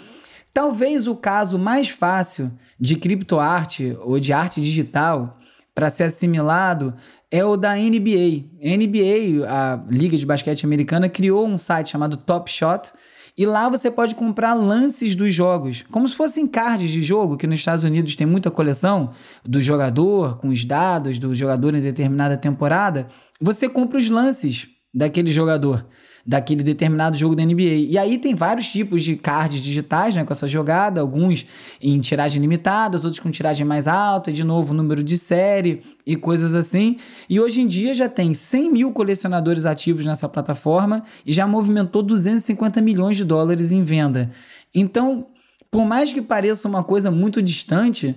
Talvez 0.54 1.06
o 1.06 1.14
caso 1.14 1.58
mais 1.58 1.88
fácil 1.88 2.50
de 2.80 2.96
criptoarte 2.96 3.96
ou 4.02 4.18
de 4.18 4.32
arte 4.32 4.60
digital 4.60 5.38
para 5.74 5.90
ser 5.90 6.04
assimilado 6.04 6.94
é 7.30 7.44
o 7.44 7.56
da 7.56 7.74
NBA. 7.74 8.44
A 8.62 8.76
NBA, 8.76 9.48
a 9.48 9.80
Liga 9.88 10.16
de 10.16 10.26
Basquete 10.26 10.64
Americana, 10.64 11.08
criou 11.08 11.46
um 11.46 11.56
site 11.56 11.90
chamado 11.90 12.16
Top 12.16 12.50
Shot 12.50 12.92
E 13.36 13.46
lá 13.46 13.68
você 13.68 13.90
pode 13.90 14.14
comprar 14.14 14.52
lances 14.52 15.14
dos 15.14 15.34
jogos, 15.34 15.84
como 15.90 16.06
se 16.06 16.14
fossem 16.14 16.46
cards 16.46 16.90
de 16.90 17.02
jogo, 17.02 17.38
que 17.38 17.46
nos 17.46 17.60
Estados 17.60 17.82
Unidos 17.82 18.14
tem 18.14 18.26
muita 18.26 18.50
coleção 18.50 19.10
do 19.42 19.60
jogador, 19.60 20.36
com 20.36 20.48
os 20.48 20.64
dados 20.64 21.18
do 21.18 21.34
jogador 21.34 21.74
em 21.74 21.80
determinada 21.80 22.36
temporada. 22.36 23.08
Você 23.40 23.68
compra 23.70 23.98
os 23.98 24.10
lances 24.10 24.68
daquele 24.92 25.32
jogador 25.32 25.86
daquele 26.24 26.62
determinado 26.62 27.16
jogo 27.16 27.34
da 27.34 27.44
NBA. 27.44 27.88
E 27.90 27.98
aí 27.98 28.18
tem 28.18 28.34
vários 28.34 28.70
tipos 28.70 29.02
de 29.02 29.16
cards 29.16 29.60
digitais, 29.60 30.14
né, 30.14 30.24
com 30.24 30.32
essa 30.32 30.46
jogada, 30.46 31.00
alguns 31.00 31.46
em 31.80 31.98
tiragem 32.00 32.40
limitada, 32.40 32.96
outros 32.98 33.18
com 33.18 33.30
tiragem 33.30 33.66
mais 33.66 33.88
alta, 33.88 34.30
e 34.30 34.34
de 34.34 34.44
novo 34.44 34.72
número 34.72 35.02
de 35.02 35.16
série 35.18 35.82
e 36.06 36.16
coisas 36.16 36.54
assim. 36.54 36.96
E 37.28 37.40
hoje 37.40 37.60
em 37.60 37.66
dia 37.66 37.92
já 37.92 38.08
tem 38.08 38.34
100 38.34 38.70
mil 38.70 38.92
colecionadores 38.92 39.66
ativos 39.66 40.06
nessa 40.06 40.28
plataforma 40.28 41.02
e 41.26 41.32
já 41.32 41.46
movimentou 41.46 42.02
250 42.02 42.80
milhões 42.80 43.16
de 43.16 43.24
dólares 43.24 43.72
em 43.72 43.82
venda. 43.82 44.30
Então, 44.74 45.26
por 45.70 45.84
mais 45.84 46.12
que 46.12 46.22
pareça 46.22 46.68
uma 46.68 46.84
coisa 46.84 47.10
muito 47.10 47.42
distante, 47.42 48.14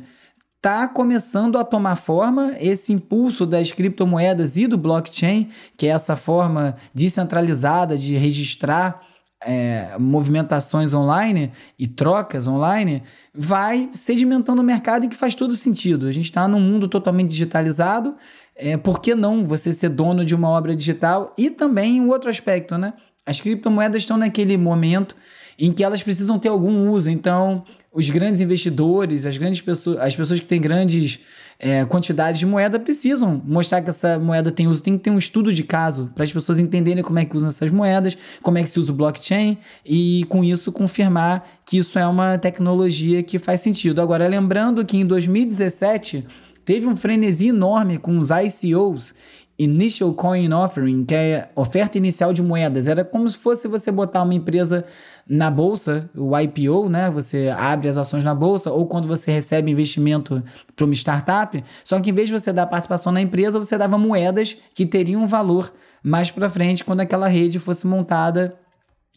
está 0.66 0.88
começando 0.88 1.60
a 1.60 1.64
tomar 1.64 1.96
forma 1.96 2.56
esse 2.60 2.92
impulso 2.92 3.46
das 3.46 3.72
criptomoedas 3.72 4.58
e 4.58 4.66
do 4.66 4.80
blockchain, 4.80 5.48
que 5.78 5.86
é 5.86 5.92
essa 5.92 6.16
forma 6.16 6.76
descentralizada 6.92 7.96
de 7.96 8.18
registrar 8.18 9.00
é, 9.44 9.96
movimentações 10.00 10.92
online 10.92 11.52
e 11.78 11.88
trocas 11.88 12.48
online, 12.48 13.04
vai 13.32 13.92
sedimentando 13.94 14.64
o 14.64 14.66
mercado 14.66 15.06
e 15.06 15.08
que 15.08 15.16
faz 15.16 15.36
todo 15.36 15.54
sentido. 15.54 16.08
A 16.08 16.12
gente 16.12 16.26
está 16.26 16.48
num 16.48 16.60
mundo 16.60 16.88
totalmente 16.88 17.30
digitalizado, 17.30 18.16
é, 18.56 18.76
por 18.76 19.00
que 19.00 19.14
não 19.14 19.46
você 19.46 19.72
ser 19.72 19.90
dono 19.90 20.26
de 20.26 20.34
uma 20.34 20.50
obra 20.50 20.76
digital? 20.76 21.32
E 21.38 21.52
também 21.52 22.02
um 22.02 22.10
outro 22.10 22.28
aspecto, 22.28 22.76
né? 22.76 22.96
As 23.26 23.42
criptomoedas 23.42 24.04
estão 24.04 24.18
naquele 24.18 24.56
momento 24.58 25.16
em 25.58 25.72
que 25.72 25.84
elas 25.84 26.04
precisam 26.04 26.38
ter 26.38 26.50
algum 26.50 26.90
uso. 26.90 27.10
Então, 27.10 27.64
os 27.94 28.10
grandes 28.10 28.42
investidores, 28.42 29.26
as 29.26 29.38
grandes 29.38 29.62
pessoas, 29.62 29.98
as 30.00 30.16
pessoas 30.16 30.40
que 30.40 30.46
têm 30.46 30.60
grandes 30.60 31.22
é, 31.58 31.86
quantidades 31.86 32.40
de 32.40 32.46
moeda 32.46 32.78
precisam 32.78 33.42
mostrar 33.46 33.82
que 33.82 33.90
essa 33.90 34.20
moeda 34.20 34.52
tem 34.52 34.68
uso. 34.68 34.84
Tem 34.84 34.98
que 34.98 35.04
ter 35.06 35.10
um 35.10 35.18
estudo 35.18 35.54
de 35.54 35.64
caso 35.64 36.12
para 36.14 36.24
as 36.24 36.32
pessoas 36.32 36.60
entenderem 36.60 37.04
como 37.04 37.18
é 37.18 37.26
que 37.26 37.36
usam 37.36 37.50
essas 37.50 37.72
moedas, 37.72 38.18
como 38.42 38.58
é 38.58 38.64
que 38.64 38.70
se 38.70 38.80
usa 38.80 38.92
o 38.92 38.96
blockchain 38.96 39.58
e 39.86 40.26
com 40.28 40.44
isso 40.44 40.72
confirmar 40.72 41.48
que 41.66 41.78
isso 41.78 41.98
é 41.98 42.06
uma 42.06 42.38
tecnologia 42.38 43.24
que 43.24 43.40
faz 43.40 43.62
sentido. 43.62 44.02
Agora, 44.02 44.28
lembrando 44.28 44.84
que 44.84 44.98
em 44.98 45.06
2017 45.06 46.26
teve 46.66 46.86
um 46.88 46.96
frenesi 46.96 47.48
enorme 47.48 47.98
com 47.98 48.20
os 48.20 48.30
ICOs 48.30 49.14
Initial 49.58 50.14
Coin 50.14 50.52
Offering, 50.52 51.06
que 51.06 51.16
é 51.16 51.50
oferta 51.56 51.98
inicial 51.98 52.34
de 52.34 52.44
moedas. 52.44 52.88
Era 52.88 53.06
como 53.06 53.28
se 53.30 53.38
fosse 53.38 53.68
você 53.68 53.90
botar 53.92 54.24
uma 54.24 54.34
empresa 54.34 54.84
na 55.28 55.50
bolsa, 55.50 56.10
o 56.16 56.38
IPO, 56.38 56.90
né? 56.90 57.10
Você 57.10 57.54
abre 57.58 57.88
as 57.88 57.98
ações 57.98 58.24
na 58.24 58.36
bolsa, 58.36 58.72
ou 58.72 58.86
quando 58.86 59.08
você 59.08 59.32
recebe 59.32 59.72
investimento 59.72 60.44
para 60.76 60.86
uma 60.86 60.94
startup. 60.94 61.64
Só 61.84 62.00
que 62.02 62.10
em 62.10 62.14
vez 62.14 62.28
de 62.28 62.34
você 62.34 62.52
dar 62.52 62.68
participação 62.68 63.14
na 63.14 63.22
empresa, 63.22 63.58
você 63.58 63.78
dava 63.78 63.98
moedas 63.98 64.58
que 64.74 64.86
teriam 64.86 65.26
valor 65.26 65.74
mais 66.04 66.30
para 66.30 66.50
frente 66.50 66.84
quando 66.84 67.00
aquela 67.00 67.28
rede 67.28 67.58
fosse 67.58 67.88
montada 67.88 68.60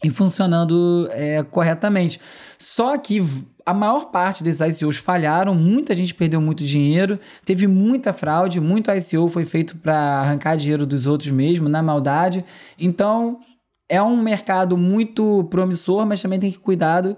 e 0.03 0.09
funcionando 0.09 1.09
é, 1.11 1.43
corretamente. 1.43 2.19
Só 2.57 2.97
que 2.97 3.21
a 3.69 3.73
maior 3.73 4.05
parte 4.05 4.43
desses 4.43 4.81
ICOs 4.81 4.97
falharam, 4.97 5.53
muita 5.53 5.95
gente 5.95 6.15
perdeu 6.15 6.41
muito 6.41 6.63
dinheiro, 6.63 7.19
teve 7.45 7.67
muita 7.67 8.11
fraude, 8.11 8.59
muito 8.59 8.89
ICO 8.89 9.29
foi 9.29 9.45
feito 9.45 9.77
para 9.77 9.95
arrancar 9.95 10.57
dinheiro 10.57 10.87
dos 10.87 11.05
outros 11.05 11.29
mesmo, 11.29 11.69
na 11.69 11.83
maldade. 11.83 12.43
Então, 12.79 13.41
é 13.87 14.01
um 14.01 14.17
mercado 14.17 14.75
muito 14.75 15.43
promissor, 15.51 16.03
mas 16.03 16.19
também 16.19 16.39
tem 16.39 16.51
que 16.51 16.57
cuidado 16.57 17.15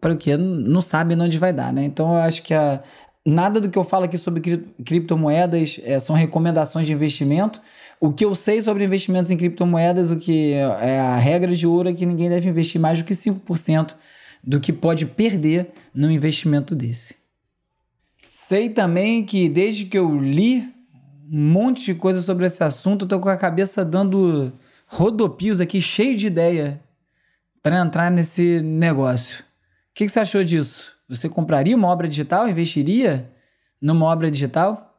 para 0.00 0.12
o 0.12 0.16
que 0.16 0.36
não 0.36 0.80
sabe 0.80 1.16
onde 1.16 1.38
vai 1.40 1.52
dar, 1.52 1.72
né? 1.72 1.82
Então, 1.82 2.14
eu 2.14 2.20
acho 2.20 2.40
que 2.44 2.54
a, 2.54 2.80
nada 3.26 3.60
do 3.60 3.68
que 3.68 3.76
eu 3.76 3.82
falo 3.82 4.04
aqui 4.04 4.16
sobre 4.16 4.40
cri 4.40 4.58
criptomoedas 4.84 5.80
é, 5.82 5.98
são 5.98 6.14
recomendações 6.14 6.86
de 6.86 6.92
investimento. 6.92 7.60
O 7.98 8.12
que 8.12 8.24
eu 8.24 8.32
sei 8.36 8.62
sobre 8.62 8.84
investimentos 8.84 9.32
em 9.32 9.36
criptomoedas, 9.36 10.12
o 10.12 10.16
que 10.16 10.52
é 10.52 11.00
a 11.00 11.16
regra 11.16 11.52
de 11.52 11.66
ouro 11.66 11.88
é 11.88 11.92
que 11.92 12.06
ninguém 12.06 12.28
deve 12.28 12.48
investir 12.48 12.80
mais 12.80 13.00
do 13.00 13.04
que 13.04 13.12
5% 13.12 13.96
do 14.42 14.60
que 14.60 14.72
pode 14.72 15.06
perder 15.06 15.70
num 15.94 16.10
investimento 16.10 16.74
desse. 16.74 17.16
Sei 18.26 18.68
também 18.68 19.24
que 19.24 19.48
desde 19.48 19.86
que 19.86 19.98
eu 19.98 20.18
li 20.20 20.62
um 21.32 21.52
monte 21.52 21.84
de 21.84 21.94
coisa 21.94 22.20
sobre 22.20 22.46
esse 22.46 22.62
assunto, 22.62 23.06
tô 23.06 23.20
com 23.20 23.28
a 23.28 23.36
cabeça 23.36 23.84
dando 23.84 24.52
rodopios 24.86 25.60
aqui, 25.60 25.80
cheio 25.80 26.16
de 26.16 26.26
ideia 26.26 26.80
para 27.62 27.78
entrar 27.78 28.10
nesse 28.10 28.60
negócio. 28.60 29.40
O 29.40 29.44
que, 29.94 30.06
que 30.06 30.10
você 30.10 30.20
achou 30.20 30.42
disso? 30.42 30.94
Você 31.08 31.28
compraria 31.28 31.76
uma 31.76 31.88
obra 31.88 32.08
digital? 32.08 32.48
Investiria 32.48 33.30
numa 33.80 34.06
obra 34.06 34.30
digital? 34.30 34.90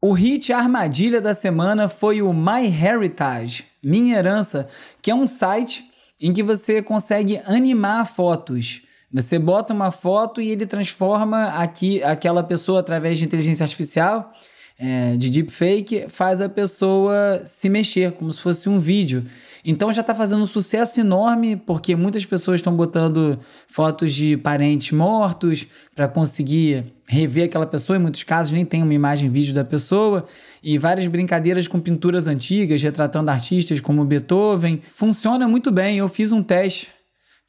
O 0.00 0.12
hit 0.12 0.52
armadilha 0.52 1.20
da 1.20 1.34
semana 1.34 1.88
foi 1.88 2.22
o 2.22 2.32
MyHeritage, 2.32 3.66
Minha 3.82 4.18
Herança, 4.18 4.68
que 5.02 5.10
é 5.10 5.14
um 5.14 5.26
site 5.26 5.90
em 6.20 6.32
que 6.32 6.42
você 6.42 6.82
consegue 6.82 7.40
animar 7.44 8.04
fotos. 8.06 8.82
Você 9.12 9.38
bota 9.38 9.72
uma 9.72 9.90
foto 9.90 10.40
e 10.40 10.50
ele 10.50 10.66
transforma 10.66 11.46
aqui 11.60 12.02
aquela 12.02 12.42
pessoa 12.42 12.80
através 12.80 13.18
de 13.18 13.24
inteligência 13.24 13.64
artificial, 13.64 14.32
é, 14.80 15.16
de 15.16 15.28
deepfake, 15.28 16.06
faz 16.08 16.40
a 16.40 16.48
pessoa 16.48 17.42
se 17.44 17.68
mexer, 17.68 18.12
como 18.12 18.30
se 18.30 18.40
fosse 18.40 18.68
um 18.68 18.78
vídeo. 18.78 19.26
Então 19.64 19.92
já 19.92 20.02
está 20.02 20.14
fazendo 20.14 20.42
um 20.42 20.46
sucesso 20.46 21.00
enorme, 21.00 21.56
porque 21.56 21.96
muitas 21.96 22.24
pessoas 22.24 22.60
estão 22.60 22.76
botando 22.76 23.40
fotos 23.66 24.14
de 24.14 24.36
parentes 24.36 24.92
mortos 24.92 25.66
para 25.96 26.06
conseguir 26.06 26.84
rever 27.08 27.46
aquela 27.46 27.66
pessoa. 27.66 27.96
Em 27.96 28.00
muitos 28.00 28.22
casos 28.22 28.52
nem 28.52 28.64
tem 28.64 28.84
uma 28.84 28.94
imagem 28.94 29.28
vídeo 29.28 29.52
da 29.52 29.64
pessoa. 29.64 30.26
E 30.62 30.78
várias 30.78 31.08
brincadeiras 31.08 31.66
com 31.66 31.80
pinturas 31.80 32.28
antigas, 32.28 32.80
retratando 32.80 33.32
artistas 33.32 33.80
como 33.80 34.04
Beethoven. 34.04 34.80
Funciona 34.94 35.48
muito 35.48 35.72
bem. 35.72 35.98
Eu 35.98 36.08
fiz 36.08 36.30
um 36.30 36.42
teste 36.42 36.88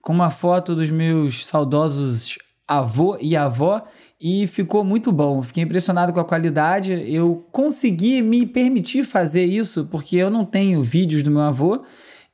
com 0.01 0.11
uma 0.11 0.31
foto 0.31 0.73
dos 0.73 0.89
meus 0.89 1.45
saudosos 1.45 2.39
avô 2.69 3.17
e 3.19 3.35
avó 3.35 3.83
e 4.19 4.45
ficou 4.47 4.83
muito 4.83 5.11
bom. 5.11 5.41
Fiquei 5.41 5.63
impressionado 5.63 6.11
com 6.11 6.19
a 6.19 6.25
qualidade. 6.25 6.93
Eu 7.07 7.47
consegui 7.51 8.21
me 8.21 8.45
permitir 8.45 9.03
fazer 9.03 9.45
isso 9.45 9.85
porque 9.85 10.17
eu 10.17 10.29
não 10.29 10.43
tenho 10.43 10.83
vídeos 10.83 11.23
do 11.23 11.31
meu 11.31 11.41
avô 11.41 11.83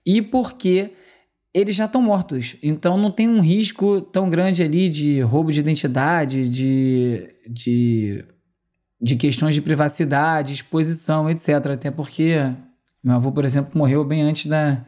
e 0.05 0.21
porque 0.21 0.91
eles 1.53 1.75
já 1.75 1.85
estão 1.85 2.01
mortos. 2.01 2.55
Então 2.63 2.97
não 2.97 3.11
tem 3.11 3.29
um 3.29 3.39
risco 3.39 4.01
tão 4.01 4.29
grande 4.29 4.63
ali 4.63 4.89
de 4.89 5.21
roubo 5.21 5.51
de 5.51 5.59
identidade, 5.59 6.49
de, 6.49 7.29
de, 7.47 8.25
de 8.99 9.15
questões 9.15 9.53
de 9.53 9.61
privacidade, 9.61 10.53
exposição, 10.53 11.29
etc. 11.29 11.49
Até 11.73 11.91
porque 11.91 12.35
meu 13.03 13.15
avô, 13.15 13.31
por 13.31 13.45
exemplo, 13.45 13.77
morreu 13.77 14.03
bem 14.03 14.23
antes 14.23 14.47
da 14.47 14.83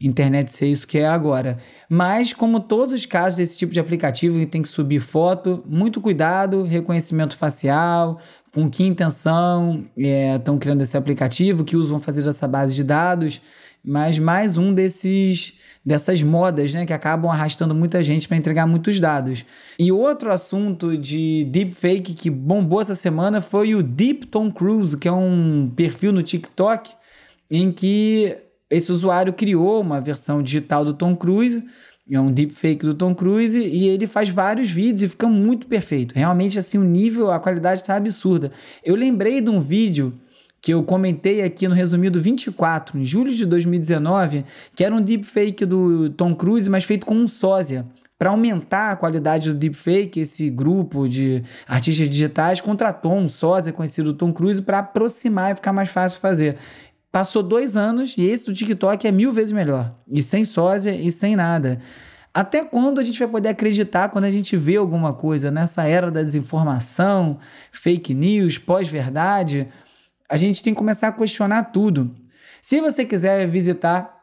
internet 0.00 0.52
ser 0.52 0.66
isso 0.66 0.86
que 0.86 0.98
é 0.98 1.08
agora. 1.08 1.58
Mas, 1.88 2.32
como 2.32 2.60
todos 2.60 2.92
os 2.92 3.06
casos 3.06 3.38
desse 3.38 3.58
tipo 3.58 3.72
de 3.72 3.80
aplicativo 3.80 4.38
que 4.38 4.46
tem 4.46 4.62
que 4.62 4.68
subir 4.68 5.00
foto, 5.00 5.64
muito 5.66 6.00
cuidado, 6.00 6.62
reconhecimento 6.62 7.36
facial, 7.36 8.20
com 8.52 8.68
que 8.70 8.84
intenção 8.84 9.84
estão 9.96 10.56
é, 10.56 10.58
criando 10.58 10.82
esse 10.82 10.96
aplicativo, 10.96 11.64
que 11.64 11.76
uso 11.76 11.90
vão 11.90 12.00
fazer 12.00 12.26
essa 12.28 12.46
base 12.46 12.74
de 12.74 12.84
dados, 12.84 13.40
mas 13.84 14.18
mais 14.18 14.58
um 14.58 14.74
desses 14.74 15.54
dessas 15.84 16.20
modas, 16.20 16.74
né, 16.74 16.84
que 16.84 16.92
acabam 16.92 17.30
arrastando 17.30 17.72
muita 17.72 18.02
gente 18.02 18.26
para 18.26 18.36
entregar 18.36 18.66
muitos 18.66 18.98
dados. 18.98 19.46
E 19.78 19.92
outro 19.92 20.32
assunto 20.32 20.98
de 20.98 21.44
deepfake 21.44 22.12
que 22.12 22.28
bombou 22.28 22.80
essa 22.80 22.96
semana 22.96 23.40
foi 23.40 23.72
o 23.72 23.84
Deep 23.84 24.26
Tom 24.26 24.50
Cruise, 24.50 24.96
que 24.96 25.06
é 25.06 25.12
um 25.12 25.70
perfil 25.76 26.12
no 26.12 26.24
TikTok 26.24 26.92
em 27.48 27.70
que 27.70 28.36
esse 28.70 28.90
usuário 28.90 29.32
criou 29.32 29.80
uma 29.80 30.00
versão 30.00 30.42
digital 30.42 30.84
do 30.84 30.94
Tom 30.94 31.14
Cruise, 31.16 31.64
é 32.08 32.20
um 32.20 32.30
deepfake 32.30 32.86
do 32.86 32.94
Tom 32.94 33.14
Cruise, 33.14 33.58
e 33.58 33.88
ele 33.88 34.06
faz 34.06 34.28
vários 34.28 34.70
vídeos 34.70 35.02
e 35.02 35.08
fica 35.08 35.26
muito 35.26 35.66
perfeito. 35.66 36.14
Realmente, 36.14 36.58
assim, 36.58 36.78
o 36.78 36.84
nível, 36.84 37.30
a 37.32 37.40
qualidade 37.40 37.80
está 37.80 37.96
absurda. 37.96 38.52
Eu 38.84 38.94
lembrei 38.94 39.40
de 39.40 39.50
um 39.50 39.60
vídeo 39.60 40.14
que 40.60 40.72
eu 40.72 40.82
comentei 40.82 41.42
aqui 41.42 41.68
no 41.68 41.74
resumido 41.74 42.20
24, 42.20 42.98
em 42.98 43.04
julho 43.04 43.32
de 43.32 43.44
2019, 43.46 44.44
que 44.74 44.84
era 44.84 44.94
um 44.94 45.00
deepfake 45.00 45.64
do 45.64 46.10
Tom 46.10 46.34
Cruise, 46.34 46.70
mas 46.70 46.84
feito 46.84 47.06
com 47.06 47.14
um 47.14 47.26
sósia. 47.26 47.86
Para 48.18 48.30
aumentar 48.30 48.92
a 48.92 48.96
qualidade 48.96 49.50
do 49.50 49.54
deepfake, 49.54 50.20
esse 50.20 50.48
grupo 50.48 51.06
de 51.06 51.42
artistas 51.68 52.08
digitais 52.08 52.60
contratou 52.60 53.14
um 53.14 53.28
sósia 53.28 53.72
conhecido 53.72 54.12
do 54.12 54.18
Tom 54.18 54.32
Cruise 54.32 54.62
para 54.62 54.78
aproximar 54.78 55.52
e 55.52 55.56
ficar 55.56 55.72
mais 55.72 55.90
fácil 55.90 56.18
fazer. 56.18 56.56
Passou 57.16 57.42
dois 57.42 57.78
anos 57.78 58.14
e 58.18 58.26
esse 58.26 58.44
do 58.44 58.52
TikTok 58.52 59.06
é 59.06 59.10
mil 59.10 59.32
vezes 59.32 59.50
melhor. 59.50 59.90
E 60.06 60.20
sem 60.20 60.44
sósia 60.44 60.94
e 60.94 61.10
sem 61.10 61.34
nada. 61.34 61.80
Até 62.34 62.62
quando 62.62 63.00
a 63.00 63.02
gente 63.04 63.18
vai 63.18 63.26
poder 63.26 63.48
acreditar 63.48 64.10
quando 64.10 64.26
a 64.26 64.30
gente 64.30 64.54
vê 64.54 64.76
alguma 64.76 65.14
coisa 65.14 65.50
nessa 65.50 65.84
era 65.84 66.10
da 66.10 66.20
desinformação, 66.20 67.38
fake 67.72 68.12
news, 68.12 68.58
pós-verdade? 68.58 69.66
A 70.28 70.36
gente 70.36 70.62
tem 70.62 70.74
que 70.74 70.78
começar 70.78 71.08
a 71.08 71.12
questionar 71.12 71.72
tudo. 71.72 72.14
Se 72.60 72.82
você 72.82 73.02
quiser 73.02 73.48
visitar 73.48 74.14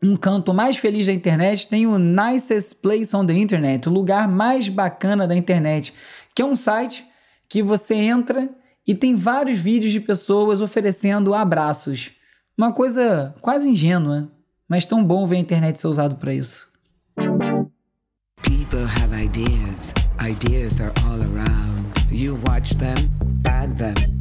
um 0.00 0.16
canto 0.16 0.54
mais 0.54 0.76
feliz 0.76 1.08
da 1.08 1.12
internet, 1.12 1.66
tem 1.66 1.88
o 1.88 1.98
Nicest 1.98 2.76
Place 2.76 3.16
on 3.16 3.26
the 3.26 3.34
Internet, 3.34 3.88
o 3.88 3.92
lugar 3.92 4.28
mais 4.28 4.68
bacana 4.68 5.26
da 5.26 5.34
internet, 5.34 5.92
que 6.36 6.42
é 6.42 6.44
um 6.44 6.54
site 6.54 7.04
que 7.48 7.64
você 7.64 7.96
entra 7.96 8.48
e 8.86 8.94
tem 8.94 9.16
vários 9.16 9.58
vídeos 9.58 9.90
de 9.90 9.98
pessoas 9.98 10.60
oferecendo 10.60 11.34
abraços. 11.34 12.16
Uma 12.58 12.72
coisa 12.72 13.32
quase 13.40 13.68
ingênua, 13.68 14.28
mas 14.68 14.84
tão 14.84 15.04
bom 15.04 15.24
ver 15.28 15.36
a 15.36 15.38
internet 15.38 15.80
ser 15.80 15.86
usado 15.86 16.16
para 16.16 16.34
isso. 16.34 16.66
People 18.42 18.82
have 18.82 19.14
ideas. 19.14 19.94
Ideas 20.20 20.80
are 20.80 20.92
all 21.06 21.22
around. 21.22 21.86
You 22.10 22.36
watch 22.48 22.74
them, 22.74 22.96
them. 23.76 24.18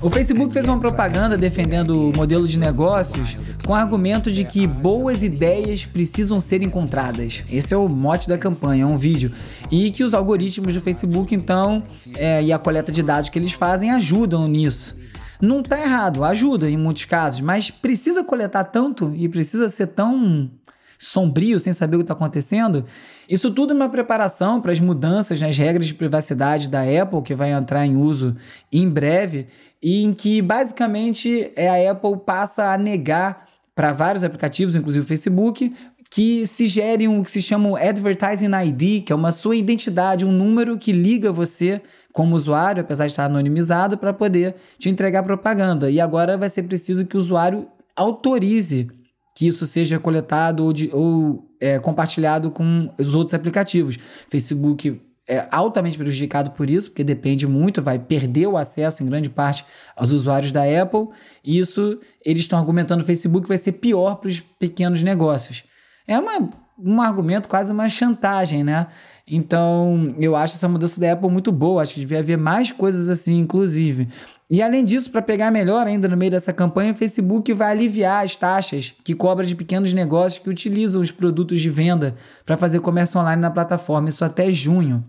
O 0.00 0.08
Facebook 0.08 0.52
fez 0.52 0.66
uma 0.66 0.78
propaganda 0.80 1.36
defendendo 1.36 2.08
o 2.08 2.16
modelo 2.16 2.48
de 2.48 2.58
negócios 2.58 3.36
com 3.64 3.72
o 3.72 3.74
argumento 3.74 4.30
de 4.30 4.44
que 4.44 4.66
boas 4.66 5.22
ideias 5.22 5.84
precisam 5.84 6.40
ser 6.40 6.62
encontradas. 6.62 7.44
Esse 7.50 7.74
é 7.74 7.76
o 7.76 7.86
mote 7.86 8.28
da 8.28 8.38
campanha, 8.38 8.84
é 8.84 8.86
um 8.86 8.96
vídeo. 8.96 9.30
E 9.70 9.90
que 9.90 10.02
os 10.02 10.14
algoritmos 10.14 10.72
do 10.72 10.80
Facebook, 10.80 11.34
então, 11.34 11.82
é, 12.14 12.42
e 12.42 12.52
a 12.52 12.58
coleta 12.58 12.90
de 12.90 13.02
dados 13.02 13.28
que 13.28 13.38
eles 13.38 13.52
fazem 13.52 13.90
ajudam 13.90 14.48
nisso. 14.48 14.96
Não 15.40 15.62
tá 15.62 15.80
errado, 15.80 16.24
ajuda 16.24 16.70
em 16.70 16.76
muitos 16.76 17.04
casos, 17.04 17.40
mas 17.40 17.70
precisa 17.70 18.24
coletar 18.24 18.64
tanto 18.64 19.14
e 19.14 19.28
precisa 19.28 19.68
ser 19.68 19.88
tão 19.88 20.50
sombrio, 20.98 21.60
sem 21.60 21.72
saber 21.72 21.96
o 21.96 21.98
que 21.98 22.04
está 22.04 22.14
acontecendo. 22.14 22.84
Isso 23.28 23.50
tudo 23.50 23.72
é 23.72 23.76
uma 23.76 23.88
preparação 23.88 24.60
para 24.60 24.72
as 24.72 24.80
mudanças 24.80 25.40
nas 25.40 25.56
regras 25.56 25.86
de 25.86 25.94
privacidade 25.94 26.68
da 26.68 26.82
Apple, 26.82 27.22
que 27.22 27.34
vai 27.34 27.52
entrar 27.52 27.86
em 27.86 27.96
uso 27.96 28.36
em 28.72 28.88
breve, 28.88 29.46
e 29.82 30.04
em 30.04 30.12
que 30.12 30.40
basicamente 30.40 31.52
é 31.54 31.68
a 31.68 31.92
Apple 31.92 32.16
passa 32.24 32.72
a 32.72 32.78
negar 32.78 33.46
para 33.74 33.92
vários 33.92 34.24
aplicativos, 34.24 34.74
inclusive 34.74 35.04
o 35.04 35.08
Facebook, 35.08 35.74
que 36.10 36.46
se 36.46 36.66
gere 36.66 37.06
um 37.08 37.22
que 37.22 37.30
se 37.30 37.42
chama 37.42 37.78
Advertising 37.78 38.50
ID, 38.64 39.04
que 39.04 39.12
é 39.12 39.16
uma 39.16 39.32
sua 39.32 39.56
identidade, 39.56 40.24
um 40.24 40.32
número 40.32 40.78
que 40.78 40.92
liga 40.92 41.30
você 41.30 41.82
como 42.16 42.34
usuário, 42.34 42.80
apesar 42.80 43.04
de 43.04 43.12
estar 43.12 43.26
anonimizado, 43.26 43.98
para 43.98 44.10
poder 44.10 44.54
te 44.78 44.88
entregar 44.88 45.22
propaganda. 45.22 45.90
E 45.90 46.00
agora 46.00 46.38
vai 46.38 46.48
ser 46.48 46.62
preciso 46.62 47.04
que 47.04 47.14
o 47.14 47.18
usuário 47.18 47.68
autorize 47.94 48.88
que 49.36 49.46
isso 49.46 49.66
seja 49.66 49.98
coletado 49.98 50.64
ou, 50.64 50.72
de, 50.72 50.88
ou 50.94 51.46
é, 51.60 51.78
compartilhado 51.78 52.50
com 52.50 52.90
os 52.98 53.14
outros 53.14 53.34
aplicativos. 53.34 53.98
Facebook 54.30 54.98
é 55.28 55.46
altamente 55.50 55.98
prejudicado 55.98 56.52
por 56.52 56.70
isso, 56.70 56.88
porque 56.88 57.04
depende 57.04 57.46
muito, 57.46 57.82
vai 57.82 57.98
perder 57.98 58.46
o 58.46 58.56
acesso 58.56 59.02
em 59.02 59.06
grande 59.06 59.28
parte 59.28 59.66
aos 59.94 60.10
usuários 60.10 60.50
da 60.50 60.62
Apple. 60.62 61.08
E 61.44 61.58
isso 61.58 62.00
eles 62.24 62.44
estão 62.44 62.58
argumentando 62.58 63.00
no 63.00 63.06
Facebook 63.06 63.46
vai 63.46 63.58
ser 63.58 63.72
pior 63.72 64.14
para 64.14 64.28
os 64.28 64.40
pequenos 64.40 65.02
negócios. 65.02 65.64
É 66.08 66.18
uma, 66.18 66.48
um 66.78 67.00
argumento, 67.00 67.48
quase 67.48 67.72
uma 67.72 67.88
chantagem, 67.88 68.62
né? 68.62 68.86
Então, 69.26 70.14
eu 70.20 70.36
acho 70.36 70.54
essa 70.54 70.68
mudança 70.68 71.00
da 71.00 71.12
Apple 71.12 71.30
muito 71.30 71.50
boa. 71.50 71.82
Acho 71.82 71.94
que 71.94 72.00
devia 72.00 72.20
haver 72.20 72.38
mais 72.38 72.70
coisas 72.70 73.08
assim, 73.08 73.38
inclusive. 73.40 74.08
E 74.48 74.62
além 74.62 74.84
disso, 74.84 75.10
para 75.10 75.20
pegar 75.20 75.50
melhor 75.50 75.86
ainda 75.86 76.06
no 76.06 76.16
meio 76.16 76.30
dessa 76.30 76.52
campanha, 76.52 76.92
o 76.92 76.94
Facebook 76.94 77.52
vai 77.52 77.72
aliviar 77.72 78.24
as 78.24 78.36
taxas 78.36 78.94
que 79.02 79.14
cobra 79.14 79.44
de 79.44 79.56
pequenos 79.56 79.92
negócios 79.92 80.40
que 80.40 80.48
utilizam 80.48 81.02
os 81.02 81.10
produtos 81.10 81.60
de 81.60 81.68
venda 81.68 82.14
para 82.44 82.56
fazer 82.56 82.78
comércio 82.80 83.20
online 83.20 83.42
na 83.42 83.50
plataforma, 83.50 84.08
isso 84.08 84.24
até 84.24 84.52
junho. 84.52 85.04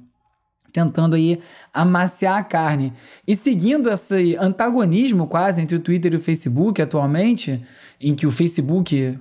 Tentando 0.74 1.16
aí 1.16 1.40
amaciar 1.74 2.38
a 2.38 2.44
carne. 2.44 2.94
E 3.28 3.36
seguindo 3.36 3.90
esse 3.90 4.36
antagonismo 4.40 5.28
quase 5.28 5.62
entre 5.62 5.76
o 5.76 5.80
Twitter 5.80 6.14
e 6.14 6.18
o 6.18 6.20
Facebook 6.20 6.82
atualmente, 6.82 7.64
em 8.02 8.16
que 8.16 8.26
o 8.26 8.32
Facebook 8.32 9.18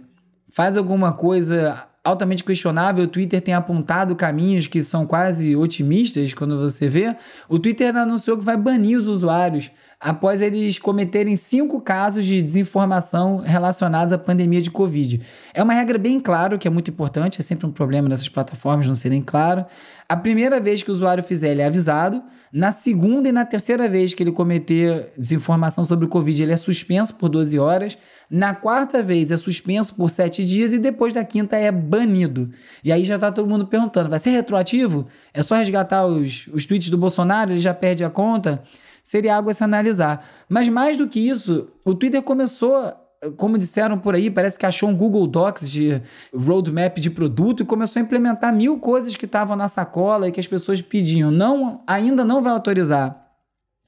faz 0.48 0.76
alguma 0.76 1.12
coisa 1.12 1.86
altamente 2.06 2.44
questionável. 2.44 3.04
O 3.04 3.08
Twitter 3.08 3.40
tem 3.40 3.54
apontado 3.54 4.14
caminhos 4.14 4.66
que 4.66 4.82
são 4.82 5.06
quase 5.06 5.56
otimistas 5.56 6.32
quando 6.32 6.58
você 6.58 6.88
vê. 6.88 7.16
O 7.48 7.58
Twitter 7.58 7.94
anunciou 7.96 8.38
que 8.38 8.44
vai 8.44 8.56
banir 8.56 8.98
os 8.98 9.08
usuários 9.08 9.70
após 10.00 10.42
eles 10.42 10.78
cometerem 10.78 11.34
cinco 11.36 11.80
casos 11.80 12.24
de 12.24 12.42
desinformação 12.42 13.38
relacionados 13.38 14.12
à 14.12 14.18
pandemia 14.18 14.60
de 14.60 14.70
Covid. 14.70 15.20
É 15.54 15.62
uma 15.62 15.72
regra 15.72 15.98
bem 15.98 16.20
clara, 16.20 16.58
que 16.58 16.68
é 16.68 16.70
muito 16.70 16.90
importante, 16.90 17.40
é 17.40 17.42
sempre 17.42 17.66
um 17.66 17.72
problema 17.72 18.08
nessas 18.08 18.28
plataformas 18.28 18.86
não 18.86 18.94
serem 18.94 19.22
claro. 19.22 19.64
A 20.08 20.16
primeira 20.16 20.60
vez 20.60 20.82
que 20.82 20.90
o 20.90 20.92
usuário 20.92 21.24
fizer, 21.24 21.50
ele 21.50 21.62
é 21.62 21.66
avisado. 21.66 22.22
Na 22.52 22.70
segunda 22.70 23.28
e 23.28 23.32
na 23.32 23.44
terceira 23.44 23.88
vez 23.88 24.14
que 24.14 24.22
ele 24.22 24.30
cometer 24.30 25.12
desinformação 25.16 25.82
sobre 25.82 26.04
o 26.04 26.08
Covid, 26.08 26.42
ele 26.42 26.52
é 26.52 26.56
suspenso 26.56 27.14
por 27.16 27.28
12 27.28 27.58
horas. 27.58 27.98
Na 28.30 28.54
quarta 28.54 29.02
vez 29.02 29.30
é 29.30 29.36
suspenso 29.36 29.94
por 29.94 30.08
7 30.08 30.44
dias 30.44 30.72
e 30.72 30.78
depois 30.78 31.12
da 31.12 31.24
quinta 31.24 31.56
é 31.56 31.72
banido. 31.72 32.50
E 32.84 32.92
aí 32.92 33.02
já 33.02 33.18
tá 33.18 33.32
todo 33.32 33.48
mundo 33.48 33.66
perguntando: 33.66 34.08
vai 34.08 34.18
ser 34.18 34.30
retroativo? 34.30 35.06
É 35.34 35.42
só 35.42 35.56
resgatar 35.56 36.06
os, 36.06 36.48
os 36.52 36.64
tweets 36.64 36.88
do 36.88 36.96
Bolsonaro? 36.96 37.50
Ele 37.50 37.58
já 37.58 37.74
perde 37.74 38.04
a 38.04 38.10
conta? 38.10 38.62
Seria 39.06 39.36
algo 39.36 39.48
a 39.48 39.54
se 39.54 39.62
analisar. 39.62 40.26
Mas 40.48 40.68
mais 40.68 40.96
do 40.96 41.06
que 41.06 41.20
isso, 41.20 41.68
o 41.84 41.94
Twitter 41.94 42.20
começou 42.20 42.92
como 43.36 43.56
disseram 43.56 43.96
por 43.96 44.16
aí, 44.16 44.28
parece 44.28 44.58
que 44.58 44.66
achou 44.66 44.88
um 44.88 44.96
Google 44.96 45.28
Docs 45.28 45.70
de 45.70 46.02
roadmap 46.34 46.98
de 46.98 47.08
produto 47.08 47.62
e 47.62 47.66
começou 47.66 48.00
a 48.00 48.04
implementar 48.04 48.52
mil 48.52 48.80
coisas 48.80 49.14
que 49.14 49.24
estavam 49.24 49.56
na 49.56 49.68
sacola 49.68 50.28
e 50.28 50.32
que 50.32 50.40
as 50.40 50.48
pessoas 50.48 50.82
pediam. 50.82 51.30
Não, 51.30 51.82
ainda 51.86 52.24
não 52.24 52.42
vai 52.42 52.52
autorizar 52.52 53.24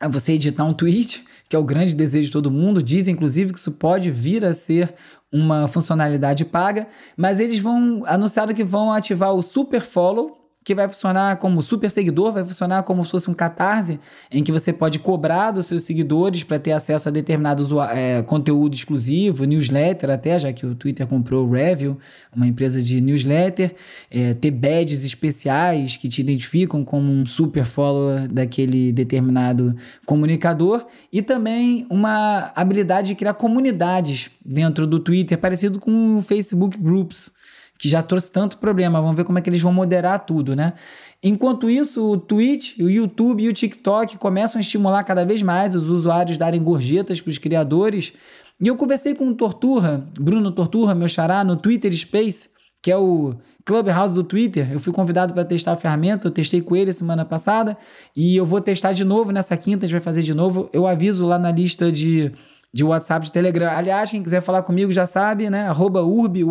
você 0.09 0.35
editar 0.35 0.65
um 0.65 0.73
tweet, 0.73 1.25
que 1.49 1.57
é 1.57 1.59
o 1.59 1.65
grande 1.65 1.97
desejo 1.97 2.27
de 2.27 2.33
todo 2.33 2.49
mundo. 2.49 2.81
Diz, 2.81 3.09
inclusive, 3.09 3.53
que 3.53 3.59
isso 3.59 3.73
pode 3.73 4.13
vir 4.13 4.45
a 4.45 4.55
ser 4.55 4.95
uma 5.33 5.67
funcionalidade 5.67 6.45
paga, 6.45 6.87
mas 7.17 7.41
eles 7.41 7.59
vão 7.59 8.05
anunciaram 8.07 8.55
que 8.55 8.63
vão 8.63 8.93
ativar 8.93 9.35
o 9.35 9.43
Super 9.43 9.81
Follow, 9.81 10.48
que 10.69 10.75
vai 10.75 10.87
funcionar 10.87 11.39
como 11.39 11.63
super 11.63 11.91
seguidor, 11.91 12.31
vai 12.31 12.45
funcionar 12.45 12.83
como 12.83 13.03
se 13.03 13.11
fosse 13.11 13.31
um 13.31 13.33
catarse, 13.33 13.99
em 14.31 14.45
que 14.45 14.53
você 14.53 14.71
pode 14.71 14.99
cobrar 14.99 15.51
dos 15.51 15.65
seus 15.65 15.83
seguidores 15.85 16.45
para 16.45 16.59
ter 16.59 16.73
acesso 16.73 17.09
a 17.09 17.11
determinado 17.11 17.65
é, 17.85 18.23
conteúdo 18.23 18.75
exclusivo, 18.75 19.47
newsletter 19.47 20.11
até, 20.11 20.39
já 20.39 20.53
que 20.53 20.67
o 20.67 20.75
Twitter 20.75 21.07
comprou 21.07 21.47
o 21.47 21.51
Review, 21.51 21.97
uma 22.37 22.47
empresa 22.47 22.83
de 22.83 23.01
newsletter, 23.01 23.75
é, 24.11 24.35
ter 24.35 24.51
badges 24.51 25.07
especiais 25.07 25.97
que 25.97 26.07
te 26.07 26.21
identificam 26.21 26.85
como 26.85 27.11
um 27.11 27.25
super 27.25 27.65
follower 27.65 28.29
daquele 28.29 28.93
determinado 28.93 29.75
comunicador, 30.05 30.85
e 31.11 31.23
também 31.23 31.87
uma 31.89 32.53
habilidade 32.55 33.09
de 33.09 33.15
criar 33.15 33.33
comunidades 33.33 34.31
dentro 34.45 34.87
do 34.87 35.01
Twitter, 35.01 35.39
parecido 35.39 35.79
com 35.79 36.19
o 36.19 36.21
Facebook 36.21 36.77
Groups, 36.77 37.38
que 37.79 37.89
já 37.89 38.03
trouxe 38.03 38.31
tanto 38.33 38.59
problema. 38.59 39.01
Vamos 39.01 39.17
ver 39.17 39.25
como 39.25 39.39
é 39.39 39.41
que 39.41 39.49
eles 39.49 39.63
vão 39.63 39.73
moderar 39.73 40.27
tudo, 40.27 40.57
né? 40.57 40.73
Enquanto 41.23 41.71
isso, 41.71 42.05
o 42.11 42.17
Twitch, 42.17 42.79
o 42.79 42.91
YouTube 42.91 43.45
e 43.45 43.49
o 43.49 43.53
TikTok 43.53 44.19
começam 44.19 44.59
a 44.59 44.61
estimular 44.61 45.05
cada 45.05 45.25
vez 45.25 45.43
mais 45.43 45.75
os 45.75 45.89
usuários 45.89 46.37
darem 46.37 46.63
gorjetas 46.63 47.21
para 47.21 47.31
os 47.31 47.39
criadores. 47.39 48.13
E 48.61 48.67
eu 48.67 48.77
conversei 48.77 49.15
com 49.15 49.29
o 49.29 49.35
Torturra, 49.35 50.05
Bruno 50.19 50.51
Torturra, 50.51 50.95
meu 50.95 51.07
xará, 51.07 51.45
no 51.45 51.57
Twitter 51.57 51.93
Space, 51.97 52.51
que 52.83 52.91
é 52.91 52.97
o 52.97 53.37
Clubhouse 53.65 54.15
do 54.15 54.25
Twitter. 54.25 54.73
Eu 54.73 54.81
fui 54.81 54.93
convidado 54.93 55.33
para 55.33 55.45
testar 55.45 55.73
a 55.73 55.77
ferramenta, 55.77 56.27
eu 56.27 56.33
testei 56.33 56.61
com 56.61 56.75
ele 56.75 56.93
semana 56.93 57.25
passada 57.25 57.77
e 58.17 58.37
eu 58.37 58.45
vou 58.45 58.61
testar 58.61 58.93
de 58.93 59.05
novo 59.05 59.31
nessa 59.31 59.57
quinta, 59.57 59.85
a 59.85 59.89
gente 59.89 59.93
vai 59.93 60.01
fazer 60.01 60.23
de 60.23 60.35
novo. 60.35 60.69
Eu 60.73 60.87
aviso 60.87 61.27
lá 61.27 61.39
na 61.39 61.53
lista 61.53 61.93
de 61.93 62.33
de 62.73 62.85
WhatsApp, 62.85 63.27
de 63.27 63.33
Telegram. 63.33 63.71
Aliás, 63.71 64.11
quem 64.11 64.23
quiser 64.23 64.43
falar 64.43 64.63
comigo 64.63 64.93
já 64.93 65.07
sabe, 65.07 65.49
né? 65.49 65.67
Arroba 65.69 66.03
urbe, 66.03 66.45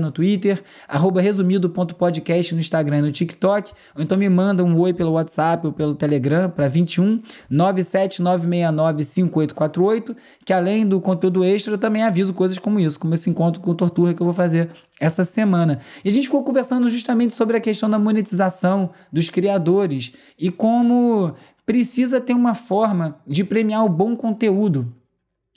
no 0.00 0.12
Twitter, 0.12 0.62
arroba 0.86 1.20
resumido.podcast 1.20 2.54
no 2.54 2.60
Instagram 2.60 2.98
e 2.98 3.02
no 3.02 3.12
TikTok. 3.12 3.72
Ou 3.96 4.02
então 4.02 4.18
me 4.18 4.28
manda 4.28 4.62
um 4.62 4.78
oi 4.78 4.92
pelo 4.92 5.12
WhatsApp 5.12 5.66
ou 5.66 5.72
pelo 5.72 5.94
Telegram 5.94 6.50
para 6.50 6.68
21 6.68 7.22
97969 7.48 9.02
5848, 9.02 10.16
que 10.44 10.52
além 10.52 10.86
do 10.86 11.00
conteúdo 11.00 11.42
extra, 11.42 11.74
eu 11.74 11.78
também 11.78 12.02
aviso 12.02 12.34
coisas 12.34 12.58
como 12.58 12.78
isso, 12.78 13.00
como 13.00 13.14
esse 13.14 13.30
encontro 13.30 13.60
com 13.60 13.74
Tortura 13.74 14.12
que 14.12 14.20
eu 14.20 14.26
vou 14.26 14.34
fazer 14.34 14.70
essa 15.00 15.24
semana. 15.24 15.78
E 16.04 16.08
a 16.08 16.12
gente 16.12 16.26
ficou 16.26 16.44
conversando 16.44 16.88
justamente 16.88 17.32
sobre 17.32 17.56
a 17.56 17.60
questão 17.60 17.88
da 17.88 17.98
monetização 17.98 18.90
dos 19.10 19.30
criadores 19.30 20.12
e 20.38 20.50
como 20.50 21.34
precisa 21.64 22.20
ter 22.20 22.34
uma 22.34 22.54
forma 22.54 23.16
de 23.26 23.42
premiar 23.42 23.84
o 23.84 23.88
bom 23.88 24.14
conteúdo. 24.14 24.92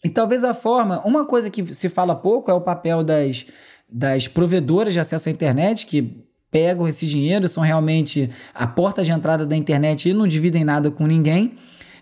E 0.06 0.10
talvez 0.10 0.44
a 0.44 0.54
forma, 0.54 1.02
uma 1.04 1.26
coisa 1.26 1.50
que 1.50 1.74
se 1.74 1.90
fala 1.90 2.14
pouco 2.14 2.52
é 2.52 2.54
o 2.54 2.62
papel 2.62 3.04
das, 3.04 3.48
das 3.92 4.28
provedoras 4.28 4.94
de 4.94 5.00
acesso 5.00 5.30
à 5.30 5.32
internet, 5.32 5.88
que 5.88 6.24
pegam 6.52 6.88
esse 6.88 7.08
dinheiro, 7.08 7.48
são 7.48 7.64
realmente 7.64 8.30
a 8.54 8.68
porta 8.68 9.04
de 9.04 9.12
entrada 9.12 9.48
da 9.48 9.56
internet 9.56 10.08
e 10.08 10.14
não 10.14 10.28
dividem 10.28 10.64
nada 10.64 10.92
com 10.92 11.08
ninguém. 11.08 11.56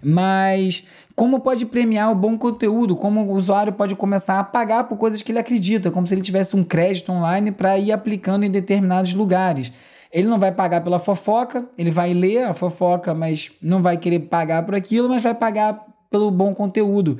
Mas 0.03 0.83
como 1.15 1.39
pode 1.39 1.65
premiar 1.65 2.11
o 2.11 2.15
bom 2.15 2.37
conteúdo? 2.37 2.93
Como 2.93 3.21
o 3.21 3.31
usuário 3.37 3.71
pode 3.71 3.95
começar 3.95 4.37
a 4.37 4.43
pagar 4.43 4.83
por 4.83 4.97
coisas 4.97 5.21
que 5.21 5.31
ele 5.31 5.39
acredita, 5.39 5.89
como 5.89 6.05
se 6.05 6.13
ele 6.13 6.21
tivesse 6.21 6.57
um 6.57 6.63
crédito 6.65 7.09
online 7.09 7.53
para 7.53 7.77
ir 7.77 7.93
aplicando 7.93 8.43
em 8.43 8.51
determinados 8.51 9.13
lugares. 9.13 9.71
Ele 10.11 10.27
não 10.27 10.37
vai 10.37 10.51
pagar 10.51 10.81
pela 10.81 10.99
fofoca, 10.99 11.65
ele 11.77 11.89
vai 11.89 12.13
ler 12.13 12.43
a 12.43 12.53
fofoca, 12.53 13.13
mas 13.13 13.49
não 13.61 13.81
vai 13.81 13.95
querer 13.95 14.19
pagar 14.19 14.63
por 14.63 14.75
aquilo, 14.75 15.07
mas 15.07 15.23
vai 15.23 15.33
pagar 15.33 15.85
pelo 16.11 16.29
bom 16.29 16.53
conteúdo. 16.53 17.17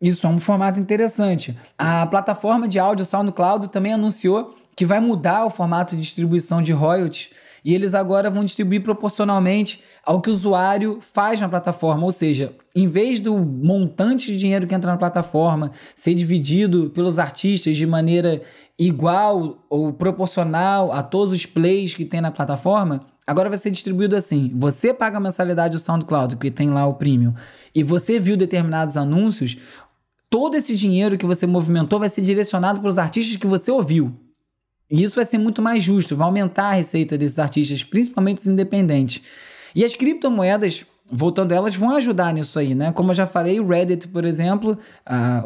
Isso 0.00 0.26
é 0.26 0.30
um 0.30 0.38
formato 0.38 0.78
interessante. 0.78 1.58
A 1.76 2.06
plataforma 2.06 2.68
de 2.68 2.78
áudio 2.78 3.04
SoundCloud 3.04 3.68
também 3.68 3.92
anunciou 3.92 4.54
que 4.76 4.86
vai 4.86 5.00
mudar 5.00 5.44
o 5.44 5.50
formato 5.50 5.96
de 5.96 6.02
distribuição 6.02 6.62
de 6.62 6.72
royalties 6.72 7.30
e 7.64 7.74
eles 7.74 7.94
agora 7.94 8.30
vão 8.30 8.44
distribuir 8.44 8.82
proporcionalmente 8.82 9.82
ao 10.04 10.20
que 10.20 10.30
o 10.30 10.32
usuário 10.32 11.00
faz 11.00 11.40
na 11.40 11.48
plataforma, 11.48 12.04
ou 12.04 12.12
seja, 12.12 12.54
em 12.74 12.86
vez 12.86 13.20
do 13.20 13.36
montante 13.36 14.28
de 14.28 14.38
dinheiro 14.38 14.66
que 14.68 14.74
entra 14.74 14.92
na 14.92 14.96
plataforma 14.96 15.72
ser 15.96 16.14
dividido 16.14 16.90
pelos 16.90 17.18
artistas 17.18 17.76
de 17.76 17.86
maneira 17.86 18.40
igual 18.78 19.66
ou 19.68 19.92
proporcional 19.92 20.92
a 20.92 21.02
todos 21.02 21.32
os 21.32 21.44
plays 21.44 21.94
que 21.94 22.04
tem 22.04 22.20
na 22.20 22.30
plataforma, 22.30 23.04
agora 23.26 23.48
vai 23.48 23.58
ser 23.58 23.70
distribuído 23.70 24.14
assim: 24.16 24.52
você 24.56 24.94
paga 24.94 25.18
a 25.18 25.20
mensalidade 25.20 25.74
do 25.74 25.80
SoundCloud, 25.80 26.36
que 26.36 26.50
tem 26.50 26.70
lá 26.70 26.86
o 26.86 26.94
premium, 26.94 27.34
e 27.74 27.82
você 27.82 28.18
viu 28.20 28.36
determinados 28.36 28.96
anúncios, 28.96 29.58
todo 30.30 30.56
esse 30.56 30.76
dinheiro 30.76 31.16
que 31.16 31.26
você 31.26 31.46
movimentou 31.46 31.98
vai 31.98 32.08
ser 32.08 32.22
direcionado 32.22 32.80
para 32.80 32.88
os 32.88 32.98
artistas 32.98 33.36
que 33.36 33.46
você 33.46 33.70
ouviu. 33.70 34.14
E 34.90 35.02
isso 35.02 35.16
vai 35.16 35.24
ser 35.24 35.38
muito 35.38 35.60
mais 35.60 35.82
justo, 35.82 36.16
vai 36.16 36.26
aumentar 36.26 36.68
a 36.68 36.72
receita 36.72 37.18
desses 37.18 37.38
artistas, 37.38 37.84
principalmente 37.84 38.38
os 38.38 38.46
independentes. 38.46 39.22
E 39.74 39.84
as 39.84 39.94
criptomoedas, 39.94 40.86
voltando 41.10 41.52
elas, 41.52 41.74
vão 41.74 41.94
ajudar 41.96 42.32
nisso 42.32 42.58
aí, 42.58 42.74
né? 42.74 42.90
Como 42.92 43.10
eu 43.10 43.14
já 43.14 43.26
falei, 43.26 43.60
o 43.60 43.66
Reddit, 43.66 44.08
por 44.08 44.24
exemplo, 44.24 44.78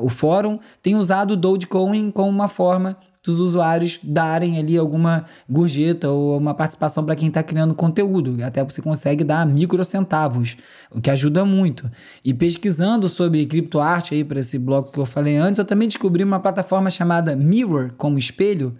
o 0.00 0.08
fórum, 0.08 0.58
tem 0.80 0.94
usado 0.94 1.32
o 1.32 1.36
Dogecoin 1.36 2.10
como 2.10 2.28
uma 2.28 2.48
forma 2.48 2.96
dos 3.24 3.38
usuários 3.38 4.00
darem 4.02 4.58
ali 4.58 4.76
alguma 4.76 5.24
gorjeta 5.48 6.10
ou 6.10 6.36
uma 6.36 6.54
participação 6.54 7.04
para 7.04 7.14
quem 7.14 7.28
está 7.28 7.42
criando 7.42 7.74
conteúdo. 7.74 8.42
Até 8.42 8.64
você 8.64 8.82
consegue 8.82 9.22
dar 9.22 9.46
microcentavos, 9.46 10.56
o 10.90 11.00
que 11.00 11.10
ajuda 11.10 11.44
muito. 11.44 11.90
E 12.24 12.34
pesquisando 12.34 13.08
sobre 13.08 13.46
criptoarte 13.46 14.14
aí 14.14 14.24
para 14.24 14.40
esse 14.40 14.58
bloco 14.58 14.92
que 14.92 14.98
eu 14.98 15.06
falei 15.06 15.36
antes, 15.36 15.58
eu 15.58 15.64
também 15.64 15.86
descobri 15.86 16.24
uma 16.24 16.40
plataforma 16.40 16.90
chamada 16.90 17.36
Mirror, 17.36 17.92
como 17.96 18.18
espelho, 18.18 18.76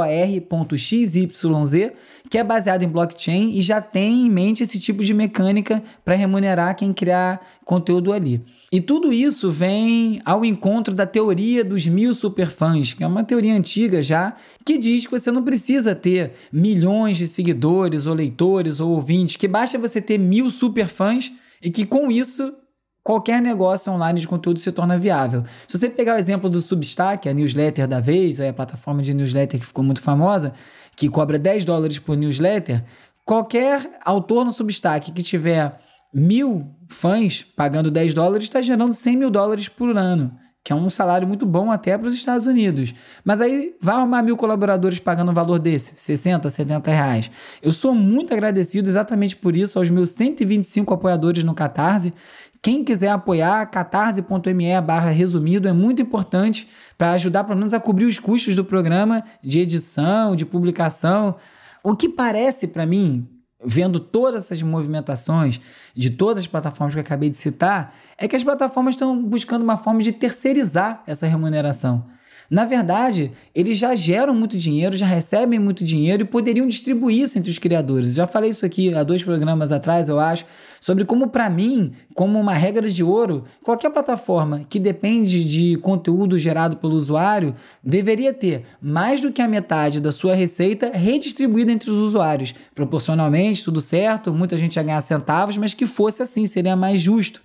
que 2.29 2.37
é 2.37 2.43
baseado 2.43 2.83
em 2.83 2.87
blockchain 2.87 3.57
e 3.57 3.61
já 3.61 3.81
tem 3.81 4.27
em 4.27 4.29
mente 4.29 4.63
esse 4.63 4.79
tipo 4.79 5.03
de 5.03 5.13
mecânica 5.13 5.83
para 6.05 6.15
remunerar 6.15 6.75
quem 6.75 6.93
criar 6.93 7.45
conteúdo 7.65 8.13
ali. 8.13 8.41
E 8.71 8.79
tudo 8.79 9.11
isso 9.11 9.51
vem 9.51 10.21
ao 10.23 10.45
encontro 10.45 10.93
da 10.93 11.05
teoria 11.05 11.63
dos 11.63 11.85
mil 11.87 12.13
superfãs, 12.13 12.93
que 12.93 13.03
é 13.03 13.07
uma 13.07 13.23
teoria 13.23 13.53
antiga 13.53 14.01
já, 14.01 14.35
que 14.65 14.77
diz 14.77 15.05
que 15.05 15.11
você 15.11 15.31
não 15.31 15.43
precisa 15.43 15.95
ter 15.95 16.33
milhões 16.53 17.17
de 17.17 17.27
seguidores 17.27 18.07
ou 18.07 18.13
leitores 18.13 18.79
ou 18.79 18.91
ouvintes, 18.91 19.35
que 19.35 19.47
basta 19.47 19.77
você 19.77 20.01
ter 20.01 20.17
mil 20.17 20.49
superfãs 20.49 21.31
e 21.61 21.69
que 21.69 21.85
com 21.85 22.11
isso 22.11 22.53
qualquer 23.03 23.41
negócio 23.41 23.91
online 23.91 24.19
de 24.19 24.27
conteúdo 24.27 24.59
se 24.59 24.71
torna 24.71 24.97
viável. 24.97 25.43
Se 25.67 25.77
você 25.77 25.89
pegar 25.89 26.15
o 26.15 26.19
exemplo 26.19 26.49
do 26.49 26.61
Substack, 26.61 27.27
a 27.27 27.33
newsletter 27.33 27.87
da 27.87 27.99
vez, 27.99 28.39
a 28.39 28.53
plataforma 28.53 29.01
de 29.01 29.13
newsletter 29.13 29.59
que 29.59 29.65
ficou 29.65 29.83
muito 29.83 30.01
famosa, 30.01 30.53
que 30.95 31.09
cobra 31.09 31.39
10 31.39 31.65
dólares 31.65 31.99
por 31.99 32.15
newsletter, 32.15 32.83
qualquer 33.25 33.99
autor 34.05 34.45
no 34.45 34.51
Substack 34.51 35.11
que 35.11 35.23
tiver 35.23 35.79
mil 36.13 36.75
fãs 36.87 37.45
pagando 37.55 37.89
10 37.89 38.13
dólares 38.13 38.45
está 38.45 38.61
gerando 38.61 38.93
100 38.93 39.17
mil 39.17 39.29
dólares 39.29 39.69
por 39.69 39.95
ano 39.97 40.37
que 40.63 40.71
é 40.71 40.75
um 40.75 40.89
salário 40.89 41.27
muito 41.27 41.45
bom 41.45 41.71
até 41.71 41.97
para 41.97 42.07
os 42.07 42.13
Estados 42.13 42.45
Unidos. 42.45 42.93
Mas 43.23 43.41
aí 43.41 43.75
vai 43.81 43.95
arrumar 43.95 44.21
mil 44.21 44.37
colaboradores 44.37 44.99
pagando 44.99 45.31
um 45.31 45.33
valor 45.33 45.57
desse, 45.57 45.93
60, 45.95 46.49
70 46.49 46.91
reais. 46.91 47.31
Eu 47.61 47.71
sou 47.71 47.95
muito 47.95 48.33
agradecido 48.33 48.87
exatamente 48.87 49.35
por 49.35 49.55
isso 49.55 49.79
aos 49.79 49.89
meus 49.89 50.11
125 50.11 50.93
apoiadores 50.93 51.43
no 51.43 51.55
Catarse. 51.55 52.13
Quem 52.61 52.83
quiser 52.83 53.09
apoiar, 53.09 53.65
catarse.me 53.71 54.81
barra 54.81 55.09
resumido 55.09 55.67
é 55.67 55.73
muito 55.73 55.99
importante 55.99 56.67
para 56.95 57.13
ajudar 57.13 57.43
pelo 57.43 57.57
menos 57.57 57.73
a 57.73 57.79
cobrir 57.79 58.05
os 58.05 58.19
custos 58.19 58.55
do 58.55 58.63
programa 58.63 59.23
de 59.43 59.59
edição, 59.59 60.35
de 60.35 60.45
publicação. 60.45 61.35
O 61.83 61.95
que 61.95 62.07
parece 62.07 62.67
para 62.67 62.85
mim 62.85 63.27
vendo 63.63 63.99
todas 63.99 64.45
essas 64.45 64.61
movimentações 64.61 65.59
de 65.95 66.09
todas 66.09 66.39
as 66.39 66.47
plataformas 66.47 66.93
que 66.93 66.99
eu 66.99 67.03
acabei 67.03 67.29
de 67.29 67.37
citar, 67.37 67.95
é 68.17 68.27
que 68.27 68.35
as 68.35 68.43
plataformas 68.43 68.95
estão 68.95 69.21
buscando 69.21 69.61
uma 69.61 69.77
forma 69.77 70.01
de 70.01 70.11
terceirizar 70.11 71.03
essa 71.05 71.27
remuneração. 71.27 72.05
Na 72.51 72.65
verdade, 72.65 73.31
eles 73.55 73.77
já 73.77 73.95
geram 73.95 74.35
muito 74.35 74.57
dinheiro, 74.57 74.97
já 74.97 75.05
recebem 75.05 75.57
muito 75.57 75.85
dinheiro 75.85 76.23
e 76.23 76.25
poderiam 76.25 76.67
distribuir 76.67 77.23
isso 77.23 77.39
entre 77.39 77.49
os 77.49 77.57
criadores. 77.57 78.13
Já 78.15 78.27
falei 78.27 78.49
isso 78.49 78.65
aqui 78.65 78.93
há 78.93 79.03
dois 79.03 79.23
programas 79.23 79.71
atrás, 79.71 80.09
eu 80.09 80.19
acho, 80.19 80.45
sobre 80.81 81.05
como, 81.05 81.29
para 81.29 81.49
mim, 81.49 81.93
como 82.13 82.37
uma 82.37 82.51
regra 82.51 82.89
de 82.89 83.05
ouro, 83.05 83.45
qualquer 83.63 83.89
plataforma 83.89 84.65
que 84.69 84.81
depende 84.81 85.45
de 85.45 85.77
conteúdo 85.77 86.37
gerado 86.37 86.75
pelo 86.75 86.95
usuário 86.95 87.55
deveria 87.81 88.33
ter 88.33 88.65
mais 88.81 89.21
do 89.21 89.31
que 89.31 89.41
a 89.41 89.47
metade 89.47 90.01
da 90.01 90.11
sua 90.11 90.35
receita 90.35 90.91
redistribuída 90.93 91.71
entre 91.71 91.89
os 91.89 91.97
usuários. 91.97 92.53
Proporcionalmente, 92.75 93.63
tudo 93.63 93.79
certo, 93.79 94.33
muita 94.33 94.57
gente 94.57 94.75
ia 94.75 94.83
ganhar 94.83 94.99
centavos, 94.99 95.55
mas 95.55 95.73
que 95.73 95.85
fosse 95.87 96.21
assim, 96.21 96.45
seria 96.45 96.75
mais 96.75 96.99
justo. 96.99 97.41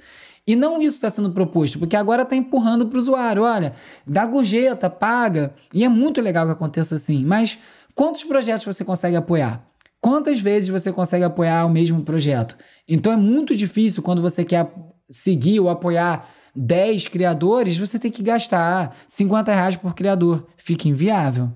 E 0.47 0.55
não 0.55 0.81
isso 0.81 0.97
está 0.97 1.11
sendo 1.11 1.33
proposto, 1.33 1.79
porque 1.79 1.97
agora 1.97 2.23
está 2.23 2.37
empurrando 2.37 2.87
para 2.87 2.97
o 2.97 3.01
usuário. 3.01 3.43
Olha, 3.43 3.73
dá 4.07 4.25
gorjeta, 4.25 4.89
paga. 4.89 5.53
E 5.75 5.85
é 5.85 5.89
muito 5.89 6.21
legal 6.21 6.47
que 6.47 6.53
aconteça 6.53 6.95
assim. 6.95 7.25
Mas 7.25 7.59
quantos 7.95 8.23
projetos 8.23 8.65
você 8.65 8.85
consegue 8.85 9.17
apoiar? 9.17 9.67
Quantas 10.01 10.39
vezes 10.39 10.69
você 10.69 10.93
consegue 10.93 11.25
apoiar 11.25 11.67
o 11.67 11.71
mesmo 11.71 12.03
projeto? 12.03 12.57
Então 12.87 13.13
é 13.13 13.17
muito 13.17 13.57
difícil 13.57 14.03
quando 14.03 14.23
você 14.23 14.45
quer 14.45 14.73
seguir 15.09 15.59
ou 15.59 15.69
apoiar 15.69 16.29
10 16.55 17.09
criadores, 17.09 17.77
você 17.77 17.99
tem 17.99 18.11
que 18.11 18.23
gastar 18.23 18.97
50 19.07 19.53
reais 19.53 19.77
por 19.77 19.95
criador. 19.95 20.47
Fica 20.57 20.89
inviável. 20.89 21.51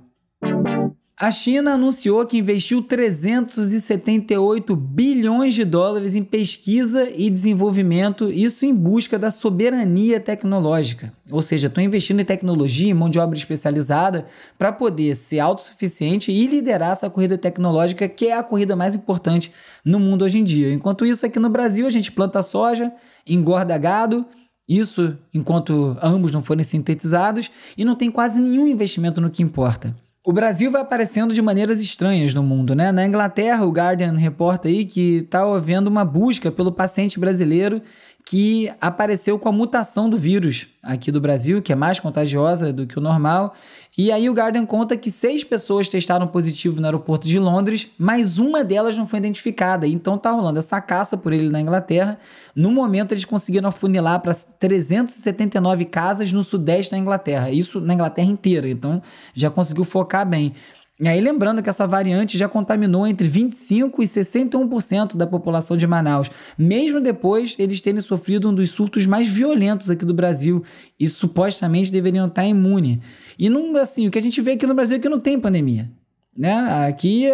A 1.22 1.30
China 1.30 1.74
anunciou 1.74 2.24
que 2.24 2.38
investiu 2.38 2.82
378 2.82 4.74
bilhões 4.74 5.52
de 5.52 5.66
dólares 5.66 6.16
em 6.16 6.24
pesquisa 6.24 7.10
e 7.14 7.28
desenvolvimento, 7.28 8.32
isso 8.32 8.64
em 8.64 8.74
busca 8.74 9.18
da 9.18 9.30
soberania 9.30 10.18
tecnológica. 10.18 11.12
Ou 11.30 11.42
seja, 11.42 11.68
estão 11.68 11.84
investindo 11.84 12.20
em 12.20 12.24
tecnologia, 12.24 12.90
em 12.90 12.94
mão 12.94 13.10
de 13.10 13.18
obra 13.18 13.36
especializada, 13.36 14.24
para 14.56 14.72
poder 14.72 15.14
ser 15.14 15.40
autossuficiente 15.40 16.32
e 16.32 16.46
liderar 16.46 16.92
essa 16.92 17.10
corrida 17.10 17.36
tecnológica, 17.36 18.08
que 18.08 18.28
é 18.28 18.38
a 18.38 18.42
corrida 18.42 18.74
mais 18.74 18.94
importante 18.94 19.52
no 19.84 20.00
mundo 20.00 20.24
hoje 20.24 20.38
em 20.38 20.44
dia. 20.44 20.72
Enquanto 20.72 21.04
isso, 21.04 21.26
aqui 21.26 21.38
no 21.38 21.50
Brasil, 21.50 21.86
a 21.86 21.90
gente 21.90 22.10
planta 22.10 22.40
soja, 22.40 22.90
engorda 23.26 23.76
gado. 23.76 24.24
Isso 24.66 25.18
enquanto 25.34 25.98
ambos 26.00 26.32
não 26.32 26.40
forem 26.40 26.64
sintetizados 26.64 27.50
e 27.76 27.84
não 27.84 27.94
tem 27.94 28.10
quase 28.10 28.40
nenhum 28.40 28.66
investimento 28.66 29.20
no 29.20 29.28
que 29.28 29.42
importa. 29.42 29.94
O 30.30 30.32
Brasil 30.32 30.70
vai 30.70 30.80
aparecendo 30.80 31.34
de 31.34 31.42
maneiras 31.42 31.80
estranhas 31.80 32.32
no 32.32 32.40
mundo, 32.40 32.72
né? 32.72 32.92
Na 32.92 33.04
Inglaterra, 33.04 33.66
o 33.66 33.72
Guardian 33.72 34.14
reporta 34.16 34.68
aí 34.68 34.84
que 34.84 35.16
está 35.24 35.42
havendo 35.42 35.88
uma 35.88 36.04
busca 36.04 36.52
pelo 36.52 36.70
paciente 36.70 37.18
brasileiro 37.18 37.82
que 38.30 38.72
apareceu 38.80 39.36
com 39.40 39.48
a 39.48 39.52
mutação 39.52 40.08
do 40.08 40.16
vírus 40.16 40.68
aqui 40.80 41.10
do 41.10 41.20
Brasil, 41.20 41.60
que 41.60 41.72
é 41.72 41.74
mais 41.74 41.98
contagiosa 41.98 42.72
do 42.72 42.86
que 42.86 42.96
o 42.96 43.00
normal. 43.00 43.52
E 43.98 44.12
aí 44.12 44.30
o 44.30 44.32
Guardian 44.32 44.64
conta 44.64 44.96
que 44.96 45.10
seis 45.10 45.42
pessoas 45.42 45.88
testaram 45.88 46.28
positivo 46.28 46.80
no 46.80 46.86
aeroporto 46.86 47.26
de 47.26 47.40
Londres, 47.40 47.88
mas 47.98 48.38
uma 48.38 48.62
delas 48.62 48.96
não 48.96 49.04
foi 49.04 49.18
identificada. 49.18 49.84
Então 49.84 50.16
tá 50.16 50.30
rolando 50.30 50.60
essa 50.60 50.80
caça 50.80 51.16
por 51.16 51.32
ele 51.32 51.50
na 51.50 51.60
Inglaterra. 51.60 52.20
No 52.54 52.70
momento 52.70 53.10
eles 53.10 53.24
conseguiram 53.24 53.68
afunilar 53.68 54.20
para 54.20 54.32
379 54.32 55.86
casas 55.86 56.32
no 56.32 56.44
sudeste 56.44 56.92
da 56.92 56.98
Inglaterra. 56.98 57.50
Isso 57.50 57.80
na 57.80 57.94
Inglaterra 57.94 58.30
inteira. 58.30 58.68
Então 58.68 59.02
já 59.34 59.50
conseguiu 59.50 59.82
focar 59.82 60.24
bem. 60.24 60.54
E 61.02 61.08
aí, 61.08 61.18
lembrando 61.18 61.62
que 61.62 61.70
essa 61.70 61.86
variante 61.86 62.36
já 62.36 62.46
contaminou 62.46 63.06
entre 63.06 63.26
25% 63.26 64.00
e 64.00 64.04
61% 64.04 65.16
da 65.16 65.26
população 65.26 65.74
de 65.74 65.86
Manaus, 65.86 66.30
mesmo 66.58 67.00
depois 67.00 67.56
eles 67.58 67.80
terem 67.80 68.02
sofrido 68.02 68.50
um 68.50 68.54
dos 68.54 68.70
surtos 68.70 69.06
mais 69.06 69.26
violentos 69.26 69.90
aqui 69.90 70.04
do 70.04 70.12
Brasil 70.12 70.62
e 70.98 71.08
supostamente 71.08 71.90
deveriam 71.90 72.26
estar 72.26 72.44
imunes. 72.44 72.98
E 73.38 73.48
não, 73.48 73.74
assim, 73.76 74.06
o 74.06 74.10
que 74.10 74.18
a 74.18 74.22
gente 74.22 74.42
vê 74.42 74.52
aqui 74.52 74.66
no 74.66 74.74
Brasil 74.74 74.98
é 74.98 75.00
que 75.00 75.08
não 75.08 75.18
tem 75.18 75.40
pandemia. 75.40 75.90
Né? 76.36 76.86
Aqui 76.88 77.28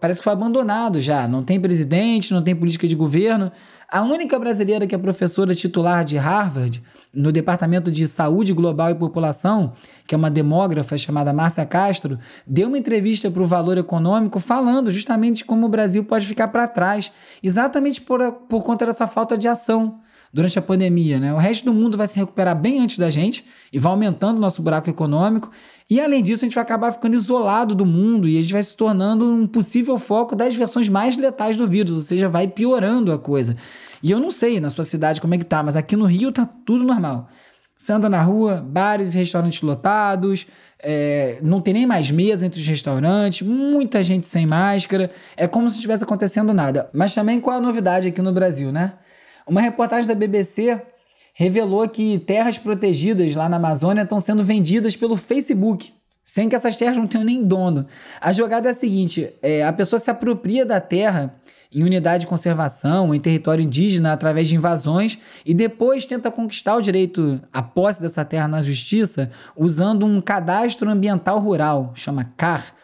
parece 0.00 0.20
que 0.20 0.24
foi 0.24 0.32
abandonado 0.32 1.00
já. 1.00 1.28
Não 1.28 1.42
tem 1.42 1.60
presidente, 1.60 2.32
não 2.32 2.42
tem 2.42 2.54
política 2.54 2.86
de 2.88 2.94
governo. 2.94 3.52
A 3.88 4.02
única 4.02 4.38
brasileira 4.38 4.86
que 4.86 4.94
é 4.94 4.98
professora 4.98 5.54
titular 5.54 6.04
de 6.04 6.16
Harvard, 6.16 6.82
no 7.12 7.30
Departamento 7.30 7.90
de 7.90 8.06
Saúde 8.06 8.54
Global 8.54 8.90
e 8.90 8.94
População, 8.94 9.74
que 10.06 10.14
é 10.14 10.18
uma 10.18 10.30
demógrafa 10.30 10.96
chamada 10.96 11.32
Márcia 11.32 11.66
Castro, 11.66 12.18
deu 12.46 12.68
uma 12.68 12.78
entrevista 12.78 13.30
para 13.30 13.42
o 13.42 13.46
Valor 13.46 13.76
Econômico 13.76 14.40
falando 14.40 14.90
justamente 14.90 15.44
como 15.44 15.66
o 15.66 15.68
Brasil 15.68 16.04
pode 16.04 16.26
ficar 16.26 16.48
para 16.48 16.66
trás, 16.66 17.12
exatamente 17.42 18.00
por, 18.00 18.32
por 18.48 18.64
conta 18.64 18.86
dessa 18.86 19.06
falta 19.06 19.36
de 19.36 19.46
ação 19.46 20.00
durante 20.32 20.58
a 20.58 20.62
pandemia, 20.62 21.20
né? 21.20 21.34
O 21.34 21.36
resto 21.36 21.66
do 21.66 21.74
mundo 21.74 21.96
vai 21.96 22.06
se 22.06 22.16
recuperar 22.16 22.58
bem 22.58 22.80
antes 22.80 22.96
da 22.96 23.10
gente 23.10 23.44
e 23.70 23.78
vai 23.78 23.92
aumentando 23.92 24.38
o 24.38 24.40
nosso 24.40 24.62
buraco 24.62 24.88
econômico. 24.88 25.50
E 25.88 26.00
além 26.00 26.22
disso, 26.22 26.44
a 26.44 26.46
gente 26.46 26.54
vai 26.54 26.62
acabar 26.62 26.92
ficando 26.92 27.14
isolado 27.14 27.74
do 27.74 27.84
mundo 27.84 28.28
e 28.28 28.38
a 28.38 28.42
gente 28.42 28.52
vai 28.52 28.62
se 28.62 28.76
tornando 28.76 29.24
um 29.24 29.46
possível 29.46 29.98
foco 29.98 30.34
das 30.34 30.56
versões 30.56 30.88
mais 30.88 31.16
letais 31.16 31.56
do 31.56 31.66
vírus, 31.66 31.94
ou 31.94 32.00
seja, 32.00 32.28
vai 32.28 32.48
piorando 32.48 33.12
a 33.12 33.18
coisa. 33.18 33.56
E 34.02 34.10
eu 34.10 34.18
não 34.18 34.30
sei 34.30 34.60
na 34.60 34.70
sua 34.70 34.84
cidade 34.84 35.20
como 35.20 35.34
é 35.34 35.38
que 35.38 35.44
tá, 35.44 35.62
mas 35.62 35.76
aqui 35.76 35.96
no 35.96 36.06
Rio 36.06 36.32
tá 36.32 36.46
tudo 36.46 36.84
normal. 36.84 37.28
Você 37.76 37.92
anda 37.92 38.08
na 38.08 38.22
rua, 38.22 38.64
bares 38.64 39.14
e 39.14 39.18
restaurantes 39.18 39.60
lotados, 39.60 40.46
é, 40.78 41.38
não 41.42 41.60
tem 41.60 41.74
nem 41.74 41.84
mais 41.84 42.10
mesa 42.12 42.46
entre 42.46 42.60
os 42.60 42.66
restaurantes, 42.66 43.46
muita 43.46 44.02
gente 44.04 44.26
sem 44.26 44.46
máscara. 44.46 45.10
É 45.36 45.48
como 45.48 45.68
se 45.68 45.76
estivesse 45.76 46.04
acontecendo 46.04 46.54
nada. 46.54 46.88
Mas 46.92 47.12
também 47.12 47.40
qual 47.40 47.56
a 47.56 47.60
novidade 47.60 48.06
aqui 48.06 48.22
no 48.22 48.32
Brasil, 48.32 48.70
né? 48.70 48.92
Uma 49.46 49.60
reportagem 49.60 50.06
da 50.06 50.14
BBC 50.14 50.80
revelou 51.32 51.88
que 51.88 52.18
terras 52.18 52.58
protegidas 52.58 53.34
lá 53.34 53.48
na 53.48 53.56
Amazônia 53.56 54.02
estão 54.02 54.18
sendo 54.18 54.44
vendidas 54.44 54.96
pelo 54.96 55.16
Facebook, 55.16 55.92
sem 56.22 56.48
que 56.48 56.54
essas 56.54 56.76
terras 56.76 56.96
não 56.96 57.06
tenham 57.06 57.24
nem 57.24 57.42
dono. 57.42 57.86
A 58.20 58.32
jogada 58.32 58.68
é 58.68 58.70
a 58.70 58.74
seguinte: 58.74 59.32
é, 59.42 59.64
a 59.64 59.72
pessoa 59.72 59.98
se 59.98 60.10
apropria 60.10 60.64
da 60.64 60.80
terra 60.80 61.34
em 61.74 61.82
unidade 61.82 62.22
de 62.22 62.26
conservação, 62.26 63.14
em 63.14 63.20
território 63.20 63.64
indígena, 63.64 64.12
através 64.12 64.46
de 64.46 64.54
invasões, 64.54 65.18
e 65.44 65.54
depois 65.54 66.04
tenta 66.04 66.30
conquistar 66.30 66.76
o 66.76 66.82
direito 66.82 67.40
à 67.50 67.62
posse 67.62 68.02
dessa 68.02 68.24
terra 68.24 68.46
na 68.46 68.60
justiça 68.60 69.30
usando 69.56 70.04
um 70.04 70.20
cadastro 70.20 70.90
ambiental 70.90 71.38
rural, 71.38 71.92
chama 71.94 72.30
CAR, 72.36 72.74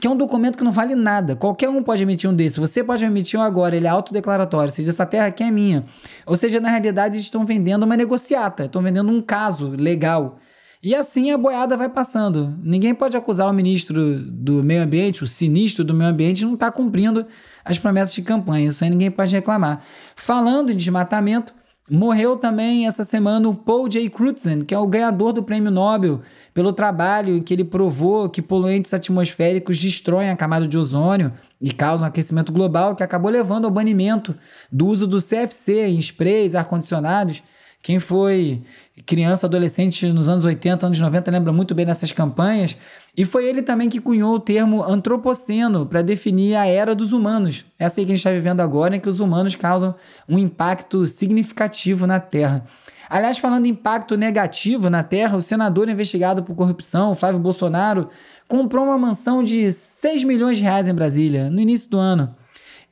que 0.00 0.06
é 0.06 0.10
um 0.10 0.16
documento 0.16 0.56
que 0.56 0.64
não 0.64 0.72
vale 0.72 0.94
nada. 0.94 1.36
Qualquer 1.36 1.68
um 1.68 1.82
pode 1.82 2.02
emitir 2.02 2.28
um 2.28 2.34
desse. 2.34 2.60
Você 2.60 2.82
pode 2.82 3.04
emitir 3.04 3.38
um 3.38 3.42
agora, 3.42 3.76
ele 3.76 3.86
é 3.86 3.90
autodeclaratório, 3.90 4.70
ou 4.70 4.74
seja, 4.74 4.90
essa 4.90 5.06
terra 5.06 5.26
aqui 5.26 5.42
é 5.42 5.50
minha. 5.50 5.84
Ou 6.26 6.36
seja, 6.36 6.60
na 6.60 6.68
realidade, 6.70 7.16
eles 7.16 7.26
estão 7.26 7.44
vendendo 7.44 7.82
uma 7.82 7.96
negociata, 7.96 8.64
estão 8.64 8.82
vendendo 8.82 9.10
um 9.10 9.20
caso 9.20 9.70
legal. 9.70 10.38
E 10.80 10.94
assim 10.94 11.32
a 11.32 11.38
boiada 11.38 11.76
vai 11.76 11.88
passando. 11.88 12.56
Ninguém 12.62 12.94
pode 12.94 13.16
acusar 13.16 13.50
o 13.50 13.52
ministro 13.52 14.20
do 14.20 14.62
Meio 14.62 14.82
Ambiente, 14.82 15.24
o 15.24 15.26
sinistro 15.26 15.84
do 15.84 15.92
Meio 15.92 16.10
Ambiente, 16.10 16.44
não 16.44 16.54
estar 16.54 16.70
tá 16.70 16.72
cumprindo 16.72 17.26
as 17.64 17.78
promessas 17.78 18.14
de 18.14 18.22
campanha. 18.22 18.68
Isso 18.68 18.84
aí 18.84 18.90
ninguém 18.90 19.10
pode 19.10 19.34
reclamar. 19.34 19.82
Falando 20.14 20.70
em 20.70 20.76
desmatamento, 20.76 21.52
morreu 21.90 22.36
também 22.36 22.86
essa 22.86 23.04
semana 23.04 23.48
o 23.48 23.54
Paul 23.54 23.88
J. 23.88 24.08
Crutzen, 24.10 24.60
que 24.62 24.74
é 24.74 24.78
o 24.78 24.86
ganhador 24.86 25.32
do 25.32 25.42
prêmio 25.42 25.70
Nobel 25.70 26.20
pelo 26.52 26.72
trabalho 26.72 27.42
que 27.42 27.54
ele 27.54 27.64
provou 27.64 28.28
que 28.28 28.42
poluentes 28.42 28.92
atmosféricos 28.92 29.78
destroem 29.78 30.30
a 30.30 30.36
camada 30.36 30.66
de 30.66 30.76
ozônio 30.76 31.32
e 31.60 31.72
causam 31.72 32.06
aquecimento 32.06 32.52
global, 32.52 32.94
que 32.94 33.02
acabou 33.02 33.30
levando 33.30 33.64
ao 33.64 33.70
banimento 33.70 34.34
do 34.70 34.86
uso 34.86 35.06
do 35.06 35.18
CFC 35.18 35.86
em 35.86 35.98
sprays, 35.98 36.54
ar-condicionados 36.54 37.42
quem 37.82 37.98
foi 37.98 38.62
criança, 39.06 39.46
adolescente 39.46 40.06
nos 40.12 40.28
anos 40.28 40.44
80, 40.44 40.86
anos 40.86 41.00
90, 41.00 41.30
lembra 41.30 41.52
muito 41.52 41.74
bem 41.74 41.86
dessas 41.86 42.12
campanhas. 42.12 42.76
E 43.16 43.24
foi 43.24 43.46
ele 43.46 43.62
também 43.62 43.88
que 43.88 44.00
cunhou 44.00 44.34
o 44.34 44.40
termo 44.40 44.82
antropoceno 44.82 45.86
para 45.86 46.02
definir 46.02 46.56
a 46.56 46.66
era 46.66 46.94
dos 46.94 47.12
humanos. 47.12 47.64
Essa 47.78 48.00
aí 48.00 48.04
que 48.04 48.12
a 48.12 48.14
gente 48.14 48.20
está 48.20 48.30
vivendo 48.30 48.60
agora, 48.60 48.96
em 48.96 49.00
que 49.00 49.08
os 49.08 49.20
humanos 49.20 49.56
causam 49.56 49.94
um 50.28 50.38
impacto 50.38 51.06
significativo 51.06 52.06
na 52.06 52.20
Terra. 52.20 52.64
Aliás, 53.08 53.38
falando 53.38 53.64
em 53.64 53.70
impacto 53.70 54.16
negativo 54.16 54.90
na 54.90 55.02
Terra, 55.02 55.36
o 55.36 55.40
senador 55.40 55.88
investigado 55.88 56.42
por 56.42 56.54
corrupção, 56.54 57.14
Flávio 57.14 57.40
Bolsonaro, 57.40 58.10
comprou 58.46 58.84
uma 58.84 58.98
mansão 58.98 59.42
de 59.42 59.72
6 59.72 60.24
milhões 60.24 60.58
de 60.58 60.64
reais 60.64 60.86
em 60.86 60.94
Brasília, 60.94 61.48
no 61.48 61.60
início 61.60 61.88
do 61.88 61.96
ano. 61.96 62.34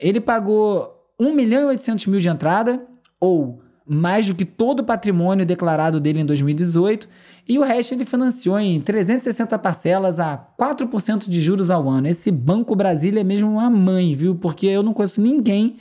Ele 0.00 0.20
pagou 0.20 1.04
1 1.20 1.34
milhão 1.34 1.62
e 1.62 1.66
800 1.66 2.06
mil 2.06 2.20
de 2.20 2.28
entrada, 2.28 2.86
ou 3.20 3.60
mais 3.88 4.26
do 4.26 4.34
que 4.34 4.44
todo 4.44 4.80
o 4.80 4.84
patrimônio 4.84 5.46
declarado 5.46 6.00
dele 6.00 6.20
em 6.20 6.24
2018, 6.24 7.08
e 7.48 7.58
o 7.58 7.62
resto 7.62 7.94
ele 7.94 8.04
financiou 8.04 8.58
em 8.58 8.80
360 8.80 9.56
parcelas 9.58 10.18
a 10.18 10.36
4% 10.58 11.28
de 11.28 11.40
juros 11.40 11.70
ao 11.70 11.88
ano. 11.88 12.08
Esse 12.08 12.30
Banco 12.30 12.74
Brasília 12.74 13.20
é 13.20 13.24
mesmo 13.24 13.50
uma 13.50 13.70
mãe, 13.70 14.14
viu? 14.14 14.34
Porque 14.34 14.66
eu 14.66 14.82
não 14.82 14.92
conheço 14.92 15.20
ninguém 15.20 15.76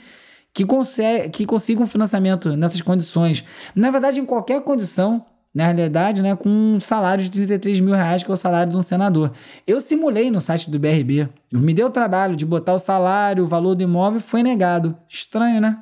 que, 0.54 0.64
consegue, 0.64 1.28
que 1.30 1.44
consiga 1.44 1.82
um 1.82 1.86
financiamento 1.86 2.56
nessas 2.56 2.80
condições. 2.80 3.44
Na 3.74 3.90
verdade, 3.90 4.20
em 4.20 4.24
qualquer 4.24 4.60
condição, 4.62 5.24
na 5.52 5.64
realidade, 5.64 6.22
né, 6.22 6.36
com 6.36 6.48
um 6.48 6.80
salário 6.80 7.24
de 7.24 7.30
33 7.30 7.80
mil 7.80 7.94
reais, 7.94 8.22
que 8.22 8.30
é 8.30 8.34
o 8.34 8.36
salário 8.36 8.70
de 8.70 8.76
um 8.78 8.80
senador. 8.80 9.32
Eu 9.66 9.80
simulei 9.80 10.30
no 10.30 10.38
site 10.38 10.70
do 10.70 10.78
BRB. 10.78 11.28
Me 11.52 11.74
deu 11.74 11.88
o 11.88 11.90
trabalho 11.90 12.36
de 12.36 12.46
botar 12.46 12.74
o 12.74 12.78
salário, 12.78 13.42
o 13.42 13.46
valor 13.46 13.74
do 13.74 13.82
imóvel, 13.82 14.20
foi 14.20 14.42
negado. 14.42 14.96
Estranho, 15.08 15.60
né? 15.60 15.78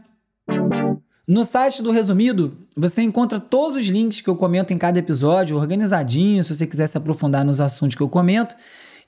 No 1.26 1.42
site 1.42 1.82
do 1.82 1.90
Resumido, 1.90 2.54
você 2.76 3.00
encontra 3.00 3.40
todos 3.40 3.78
os 3.78 3.86
links 3.86 4.20
que 4.20 4.28
eu 4.28 4.36
comento 4.36 4.74
em 4.74 4.78
cada 4.78 4.98
episódio, 4.98 5.56
organizadinho, 5.56 6.44
se 6.44 6.54
você 6.54 6.66
quiser 6.66 6.86
se 6.86 6.98
aprofundar 6.98 7.46
nos 7.46 7.62
assuntos 7.62 7.96
que 7.96 8.02
eu 8.02 8.10
comento, 8.10 8.54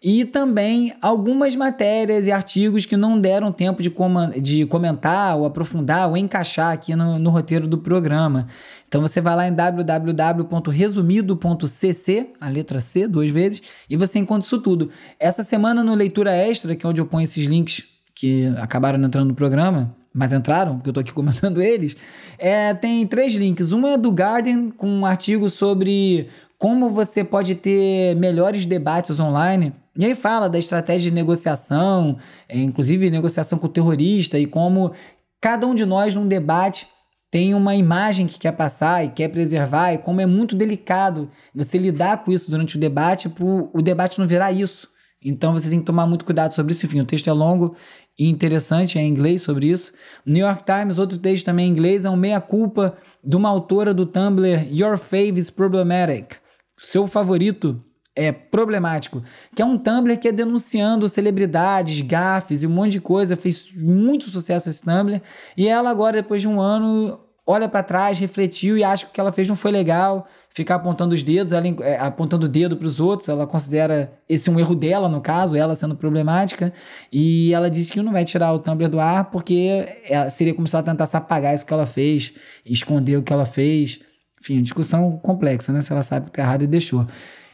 e 0.02 0.24
também 0.24 0.94
algumas 1.02 1.54
matérias 1.54 2.26
e 2.26 2.32
artigos 2.32 2.86
que 2.86 2.96
não 2.96 3.20
deram 3.20 3.52
tempo 3.52 3.82
de, 3.82 3.90
com 3.90 4.30
de 4.40 4.64
comentar, 4.64 5.36
ou 5.36 5.44
aprofundar, 5.44 6.08
ou 6.08 6.16
encaixar 6.16 6.72
aqui 6.72 6.96
no, 6.96 7.18
no 7.18 7.28
roteiro 7.28 7.66
do 7.66 7.76
programa. 7.76 8.46
Então 8.88 9.02
você 9.02 9.20
vai 9.20 9.36
lá 9.36 9.46
em 9.46 9.52
www.resumido.cc, 9.52 12.30
a 12.40 12.48
letra 12.48 12.80
C, 12.80 13.06
duas 13.06 13.30
vezes, 13.30 13.60
e 13.90 13.96
você 13.96 14.18
encontra 14.18 14.46
isso 14.46 14.58
tudo. 14.58 14.88
Essa 15.20 15.42
semana 15.42 15.84
no 15.84 15.94
Leitura 15.94 16.34
Extra, 16.34 16.74
que 16.74 16.86
é 16.86 16.88
onde 16.88 17.00
eu 17.00 17.06
ponho 17.06 17.24
esses 17.24 17.44
links 17.44 17.84
que 18.14 18.46
acabaram 18.56 19.04
entrando 19.04 19.28
no 19.28 19.34
programa, 19.34 19.94
mas 20.16 20.32
entraram, 20.32 20.80
que 20.80 20.88
eu 20.88 20.92
tô 20.94 21.00
aqui 21.00 21.12
comentando 21.14 21.62
eles, 21.62 21.94
é, 22.38 22.72
tem 22.72 23.06
três 23.06 23.34
links. 23.34 23.72
Um 23.72 23.86
é 23.86 23.98
do 23.98 24.10
Guardian, 24.10 24.70
com 24.70 24.88
um 24.88 25.06
artigo 25.06 25.48
sobre 25.50 26.28
como 26.58 26.88
você 26.88 27.22
pode 27.22 27.54
ter 27.54 28.16
melhores 28.16 28.64
debates 28.64 29.20
online. 29.20 29.74
E 29.94 30.06
aí 30.06 30.14
fala 30.14 30.48
da 30.48 30.58
estratégia 30.58 31.10
de 31.10 31.14
negociação, 31.14 32.16
é, 32.48 32.58
inclusive 32.58 33.10
negociação 33.10 33.58
com 33.58 33.66
o 33.66 33.70
terrorista, 33.70 34.38
e 34.38 34.46
como 34.46 34.92
cada 35.40 35.66
um 35.66 35.74
de 35.74 35.84
nós 35.84 36.14
num 36.14 36.26
debate 36.26 36.88
tem 37.30 37.52
uma 37.52 37.74
imagem 37.74 38.26
que 38.26 38.38
quer 38.38 38.52
passar 38.52 39.04
e 39.04 39.10
quer 39.10 39.28
preservar, 39.28 39.92
e 39.92 39.98
como 39.98 40.22
é 40.22 40.26
muito 40.26 40.56
delicado 40.56 41.28
você 41.54 41.76
lidar 41.76 42.24
com 42.24 42.32
isso 42.32 42.50
durante 42.50 42.76
o 42.76 42.80
debate, 42.80 43.28
para 43.28 43.44
o 43.44 43.82
debate 43.82 44.18
não 44.18 44.26
virar 44.26 44.52
isso. 44.52 44.88
Então 45.22 45.52
você 45.52 45.68
tem 45.68 45.80
que 45.80 45.86
tomar 45.86 46.06
muito 46.06 46.24
cuidado 46.24 46.52
sobre 46.52 46.72
isso. 46.72 46.86
Enfim, 46.86 47.00
o 47.00 47.04
texto 47.04 47.28
é 47.28 47.32
longo 47.32 47.74
e 48.18 48.28
interessante, 48.28 48.98
é 48.98 49.02
em 49.02 49.08
inglês 49.08 49.42
sobre 49.42 49.68
isso. 49.68 49.92
New 50.24 50.46
York 50.46 50.62
Times, 50.64 50.98
outro 50.98 51.18
texto 51.18 51.44
também 51.44 51.66
em 51.66 51.70
inglês, 51.70 52.04
é 52.04 52.10
um 52.10 52.16
meia-culpa 52.16 52.96
de 53.22 53.36
uma 53.36 53.48
autora 53.48 53.92
do 53.92 54.06
Tumblr 54.06 54.68
Your 54.70 54.98
Fave 54.98 55.38
is 55.38 55.50
Problematic. 55.50 56.36
Seu 56.78 57.06
favorito 57.06 57.82
é 58.14 58.32
problemático, 58.32 59.22
que 59.54 59.60
é 59.60 59.64
um 59.64 59.76
Tumblr 59.76 60.18
que 60.18 60.28
é 60.28 60.32
denunciando 60.32 61.06
celebridades, 61.06 62.00
gafes 62.00 62.62
e 62.62 62.66
um 62.66 62.70
monte 62.70 62.92
de 62.92 63.00
coisa, 63.00 63.36
fez 63.36 63.68
muito 63.74 64.30
sucesso 64.30 64.70
esse 64.70 64.82
Tumblr, 64.82 65.20
e 65.54 65.68
ela 65.68 65.90
agora, 65.90 66.22
depois 66.22 66.40
de 66.40 66.48
um 66.48 66.58
ano, 66.58 67.20
olha 67.46 67.68
para 67.68 67.82
trás, 67.82 68.18
refletiu 68.18 68.76
e 68.76 68.82
acha 68.82 69.04
que 69.04 69.10
o 69.10 69.14
que 69.14 69.20
ela 69.20 69.30
fez 69.30 69.48
não 69.48 69.54
foi 69.54 69.70
legal, 69.70 70.26
ficar 70.50 70.74
apontando 70.74 71.14
os 71.14 71.22
dedos, 71.22 71.52
ela 71.52 71.66
é, 71.82 71.96
apontando 71.98 72.46
o 72.46 72.48
dedo 72.48 72.76
para 72.76 72.86
os 72.86 72.98
outros, 72.98 73.28
ela 73.28 73.46
considera 73.46 74.12
esse 74.28 74.50
um 74.50 74.58
erro 74.58 74.74
dela, 74.74 75.08
no 75.08 75.20
caso, 75.20 75.56
ela 75.56 75.74
sendo 75.74 75.94
problemática, 75.94 76.72
e 77.12 77.54
ela 77.54 77.70
disse 77.70 77.92
que 77.92 78.02
não 78.02 78.12
vai 78.12 78.24
tirar 78.24 78.52
o 78.52 78.58
Tumblr 78.58 78.88
do 78.88 78.98
ar 78.98 79.30
porque 79.30 79.86
seria 80.30 80.52
como 80.52 80.66
se 80.66 80.74
ela 80.74 80.82
tentasse 80.82 81.16
apagar 81.16 81.54
isso 81.54 81.64
que 81.64 81.72
ela 81.72 81.86
fez, 81.86 82.32
esconder 82.64 83.16
o 83.16 83.22
que 83.22 83.32
ela 83.32 83.46
fez. 83.46 84.00
Enfim, 84.40 84.62
discussão 84.62 85.18
complexa, 85.22 85.72
né? 85.72 85.80
Se 85.80 85.92
ela 85.92 86.02
sabe 86.02 86.26
que 86.26 86.32
tá 86.32 86.42
errado 86.42 86.62
e 86.62 86.66
deixou. 86.66 87.06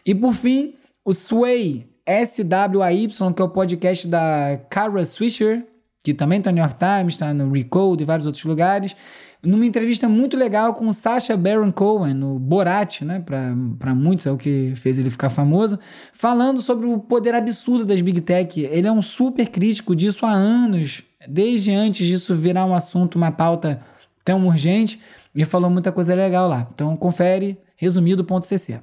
E 0.05 0.15
por 0.15 0.33
fim, 0.33 0.75
o 1.05 1.13
Sway, 1.15 1.89
S-W-A-Y, 2.05 3.33
que 3.33 3.41
é 3.41 3.45
o 3.45 3.49
podcast 3.49 4.09
da 4.09 4.61
Cara 4.69 5.05
Swisher, 5.05 5.65
que 6.03 6.13
também 6.13 6.39
está 6.39 6.51
no 6.51 6.57
New 6.57 6.65
York 6.65 6.79
Times, 6.79 7.15
está 7.15 7.33
no 7.33 7.53
Recode 7.53 8.03
e 8.03 8.07
vários 8.07 8.27
outros 8.27 8.45
lugares 8.45 8.97
numa 9.45 9.67
entrevista 9.67 10.09
muito 10.09 10.37
legal 10.37 10.73
com 10.73 10.87
o 10.87 10.93
Sacha 10.93 11.37
Baron 11.37 11.73
Cohen, 11.73 12.23
o 12.23 12.39
Borat, 12.39 13.03
né? 13.03 13.21
Para 13.21 13.95
muitos 13.95 14.25
é 14.27 14.31
o 14.31 14.37
que 14.37 14.73
fez 14.77 14.99
ele 14.99 15.11
ficar 15.11 15.31
famoso, 15.31 15.79
falando 16.13 16.61
sobre 16.61 16.87
o 16.87 16.99
poder 16.99 17.35
absurdo 17.35 17.85
das 17.85 18.01
Big 18.01 18.21
Tech. 18.21 18.61
Ele 18.61 18.87
é 18.87 18.93
um 18.93 19.03
super 19.03 19.49
crítico 19.49 19.97
disso 19.97 20.25
há 20.25 20.33
anos, 20.33 21.03
desde 21.29 21.73
antes 21.73 22.07
disso 22.07 22.35
virar 22.35 22.65
um 22.65 22.75
assunto, 22.75 23.17
uma 23.17 23.33
pauta 23.33 23.83
tão 24.25 24.47
urgente, 24.47 25.01
e 25.35 25.45
falou 25.45 25.69
muita 25.69 25.91
coisa 25.91 26.15
legal 26.15 26.49
lá. 26.49 26.69
Então 26.73 26.97
confere 26.97 27.59
resumido.cc. 27.77 28.81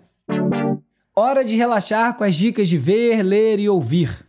Hora 1.16 1.46
de 1.46 1.56
relaxar 1.56 2.18
com 2.18 2.24
as 2.26 2.36
dicas 2.36 2.68
de 2.68 2.78
ver, 2.78 3.24
ler 3.24 3.60
e 3.60 3.70
ouvir. 3.70 4.29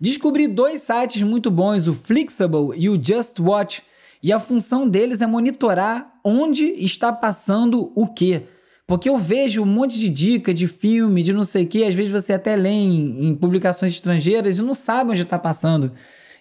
Descobri 0.00 0.48
dois 0.48 0.82
sites 0.82 1.22
muito 1.22 1.50
bons, 1.50 1.86
o 1.86 1.94
Flixable 1.94 2.72
e 2.76 2.88
o 2.88 3.00
Just 3.02 3.38
Watch 3.40 3.82
e 4.22 4.32
a 4.32 4.38
função 4.38 4.88
deles 4.88 5.20
é 5.20 5.26
monitorar 5.26 6.14
onde 6.24 6.64
está 6.64 7.12
passando 7.12 7.92
o 7.94 8.06
quê. 8.06 8.44
Porque 8.86 9.08
eu 9.08 9.16
vejo 9.16 9.62
um 9.62 9.66
monte 9.66 9.98
de 9.98 10.08
dica 10.08 10.52
de 10.52 10.66
filme, 10.66 11.22
de 11.22 11.32
não 11.32 11.44
sei 11.44 11.64
o 11.64 11.66
quê, 11.66 11.84
às 11.84 11.94
vezes 11.94 12.12
você 12.12 12.34
até 12.34 12.54
lê 12.56 12.70
em, 12.70 13.28
em 13.28 13.34
publicações 13.34 13.92
estrangeiras 13.92 14.58
e 14.58 14.62
não 14.62 14.74
sabe 14.74 15.12
onde 15.12 15.22
está 15.22 15.38
passando. 15.38 15.92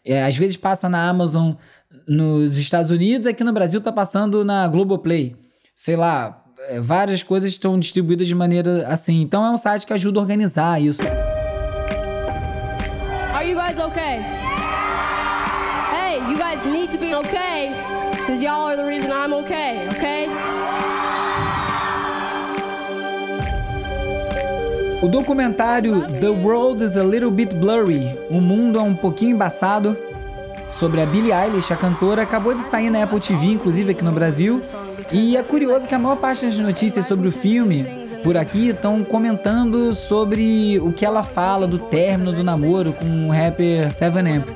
É, 0.05 0.23
às 0.23 0.35
vezes 0.35 0.57
passa 0.57 0.89
na 0.89 1.07
Amazon 1.07 1.53
nos 2.07 2.57
Estados 2.57 2.89
Unidos, 2.89 3.27
aqui 3.27 3.43
no 3.43 3.53
Brasil 3.53 3.79
está 3.79 3.91
passando 3.91 4.43
na 4.43 4.67
Globoplay. 4.67 5.35
sei 5.73 5.95
lá, 5.95 6.43
é, 6.69 6.79
várias 6.79 7.23
coisas 7.23 7.49
estão 7.49 7.79
distribuídas 7.79 8.27
de 8.27 8.35
maneira 8.35 8.87
assim. 8.87 9.21
Então 9.21 9.45
é 9.45 9.49
um 9.49 9.57
site 9.57 9.87
que 9.87 9.93
ajuda 9.93 10.19
a 10.19 10.21
organizar 10.21 10.81
isso. 10.81 11.01
Okay? 13.83 14.21
Hey, 15.91 16.21
you 16.29 16.37
guys 16.37 16.63
need 16.63 16.89
to 16.91 16.97
be 16.97 17.13
okay, 17.15 17.75
because 18.11 18.41
y'all 18.41 18.65
are 18.65 18.77
the 18.77 18.85
reason 18.85 19.11
I'm 19.11 19.33
okay, 19.43 19.85
okay? 19.89 20.29
O 25.01 25.07
documentário 25.09 26.07
The 26.21 26.31
World 26.31 26.81
is 26.81 26.95
a 26.95 27.03
Little 27.03 27.29
Bit 27.29 27.55
Blurry, 27.55 28.17
O 28.29 28.39
Mundo 28.39 28.79
é 28.79 28.81
um 28.81 28.95
pouquinho 28.95 29.35
embaçado, 29.35 29.97
sobre 30.69 31.01
a 31.01 31.05
Billie 31.05 31.33
Eilish, 31.33 31.71
a 31.73 31.75
cantora, 31.75 32.21
acabou 32.21 32.53
de 32.53 32.61
sair 32.61 32.89
na 32.89 33.03
Apple 33.03 33.19
TV, 33.19 33.47
inclusive 33.47 33.91
aqui 33.91 34.03
no 34.03 34.13
Brasil. 34.13 34.61
E 35.11 35.35
é 35.35 35.43
curioso 35.43 35.87
que 35.87 35.93
a 35.93 35.99
maior 35.99 36.15
parte 36.15 36.45
das 36.45 36.57
notícias 36.57 37.05
sobre 37.05 37.27
o 37.27 37.31
filme 37.31 38.02
por 38.23 38.37
aqui 38.37 38.69
estão 38.69 39.03
comentando 39.03 39.93
sobre 39.93 40.79
o 40.79 40.93
que 40.93 41.05
ela 41.05 41.21
fala 41.23 41.67
do 41.67 41.77
término 41.77 42.31
do 42.31 42.41
namoro 42.41 42.93
com 42.93 43.27
o 43.27 43.31
rapper 43.31 43.91
Seven 43.91 44.37
Amp. 44.37 44.47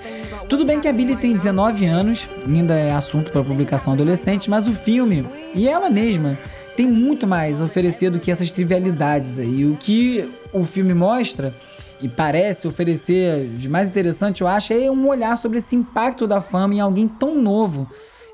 Tudo 0.48 0.64
bem 0.64 0.80
que 0.80 0.88
a 0.88 0.94
Billie 0.94 1.18
tem 1.18 1.34
19 1.34 1.86
anos, 1.86 2.30
ainda 2.48 2.74
é 2.74 2.94
assunto 2.94 3.30
para 3.30 3.44
publicação 3.44 3.92
adolescente, 3.92 4.50
mas 4.50 4.70
o 4.70 4.74
filme 4.74 5.28
e 5.54 5.68
ela 5.68 5.90
mesma 5.90 6.40
tem 6.78 6.88
muito 6.88 7.28
mais 7.28 7.60
a 7.60 7.66
oferecer 7.66 8.10
do 8.10 8.20
que 8.20 8.32
essas 8.32 8.50
trivialidades 8.50 9.38
aí. 9.38 9.66
O 9.66 9.76
que 9.76 10.32
o 10.54 10.64
filme 10.64 10.94
mostra 10.94 11.54
e 12.00 12.08
parece 12.08 12.70
oferecer 12.70 13.48
de 13.58 13.68
mais 13.68 13.90
interessante, 13.90 14.42
eu 14.42 14.48
acho, 14.48 14.72
é 14.72 14.90
um 14.90 15.10
olhar 15.10 15.38
sobre 15.38 15.58
esse 15.58 15.76
impacto 15.76 16.26
da 16.26 16.40
fama 16.40 16.76
em 16.76 16.80
alguém 16.80 17.08
tão 17.08 17.36
novo 17.36 17.90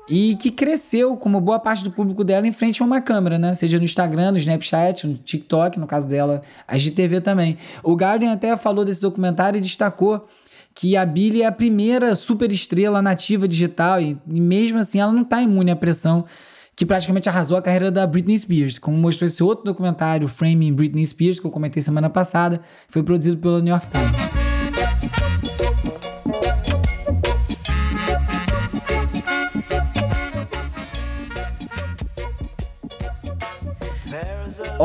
e 0.08 0.36
que 0.36 0.50
cresceu, 0.50 1.16
como 1.16 1.40
boa 1.40 1.58
parte 1.58 1.82
do 1.82 1.90
público 1.90 2.22
dela, 2.22 2.46
em 2.46 2.52
frente 2.52 2.82
a 2.82 2.84
uma 2.84 3.00
câmera, 3.00 3.38
né? 3.38 3.54
Seja 3.54 3.78
no 3.78 3.84
Instagram, 3.84 4.32
no 4.32 4.38
Snapchat, 4.38 5.06
no 5.06 5.14
TikTok, 5.14 5.78
no 5.78 5.86
caso 5.86 6.06
dela, 6.06 6.42
a 6.68 6.76
GTV 6.76 7.20
também. 7.20 7.56
O 7.82 7.96
Garden 7.96 8.30
até 8.30 8.56
falou 8.56 8.84
desse 8.84 9.00
documentário 9.00 9.58
e 9.58 9.60
destacou 9.60 10.24
que 10.74 10.96
a 10.96 11.06
Billie 11.06 11.42
é 11.42 11.46
a 11.46 11.52
primeira 11.52 12.14
super 12.14 12.50
estrela 12.50 13.00
nativa 13.00 13.46
digital 13.46 14.00
e, 14.00 14.18
e 14.26 14.40
mesmo 14.40 14.78
assim 14.78 14.98
ela 14.98 15.12
não 15.12 15.22
está 15.22 15.40
imune 15.40 15.70
à 15.70 15.76
pressão 15.76 16.24
que 16.76 16.84
praticamente 16.84 17.28
arrasou 17.28 17.56
a 17.56 17.62
carreira 17.62 17.90
da 17.90 18.04
Britney 18.04 18.36
Spears, 18.36 18.78
como 18.78 18.96
mostrou 18.96 19.28
esse 19.28 19.42
outro 19.42 19.64
documentário, 19.64 20.26
Framing 20.26 20.72
Britney 20.72 21.06
Spears, 21.06 21.38
que 21.38 21.46
eu 21.46 21.50
comentei 21.50 21.80
semana 21.80 22.10
passada, 22.10 22.60
foi 22.88 23.02
produzido 23.02 23.36
pelo 23.36 23.60
New 23.60 23.72
York 23.72 23.86
Times. 23.86 24.43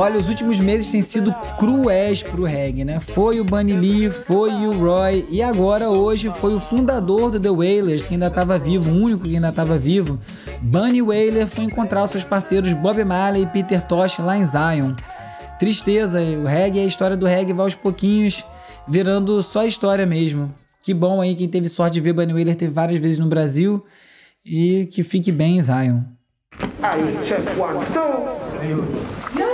Olha, 0.01 0.17
os 0.17 0.29
últimos 0.29 0.61
meses 0.61 0.89
têm 0.89 1.01
sido 1.01 1.33
cruéis 1.57 2.23
pro 2.23 2.45
reggae, 2.45 2.85
né? 2.85 3.01
Foi 3.01 3.41
o 3.41 3.43
Bunny 3.43 3.73
Lee, 3.73 4.09
foi 4.09 4.49
o 4.49 4.71
Roy 4.71 5.25
e 5.29 5.43
agora 5.43 5.89
hoje 5.89 6.29
foi 6.29 6.55
o 6.55 6.59
fundador 6.61 7.29
do 7.29 7.37
The 7.37 7.49
Wailers, 7.49 8.05
que 8.05 8.13
ainda 8.13 8.27
estava 8.27 8.57
vivo, 8.57 8.89
o 8.89 8.93
único 8.93 9.25
que 9.25 9.35
ainda 9.35 9.49
estava 9.49 9.77
vivo. 9.77 10.17
Bunny 10.61 11.01
Wailer 11.01 11.45
foi 11.47 11.65
encontrar 11.65 12.05
os 12.05 12.11
seus 12.11 12.23
parceiros 12.23 12.71
Bob 12.71 13.03
Marley 13.03 13.43
e 13.43 13.47
Peter 13.47 13.81
Tosh 13.81 14.19
lá 14.19 14.37
em 14.37 14.45
Zion. 14.45 14.93
Tristeza, 15.59 16.21
o 16.21 16.45
reggae, 16.45 16.79
a 16.79 16.85
história 16.85 17.17
do 17.17 17.25
reggae 17.25 17.51
vai 17.51 17.65
aos 17.65 17.75
pouquinhos 17.75 18.45
virando 18.87 19.43
só 19.43 19.65
história 19.65 20.05
mesmo. 20.05 20.49
Que 20.81 20.93
bom 20.93 21.19
aí 21.19 21.35
quem 21.35 21.49
teve 21.49 21.67
sorte 21.67 21.95
de 21.95 21.99
ver 21.99 22.13
Bunny 22.13 22.31
Wailer 22.31 22.55
teve 22.55 22.71
várias 22.71 23.01
vezes 23.01 23.19
no 23.19 23.27
Brasil 23.27 23.83
e 24.45 24.87
que 24.93 25.03
fique 25.03 25.29
bem 25.29 25.57
em 25.57 25.63
Zion. 25.63 26.03
Aí, 26.81 27.19
check 27.25 27.41
one, 27.59 27.85
two. 27.87 29.48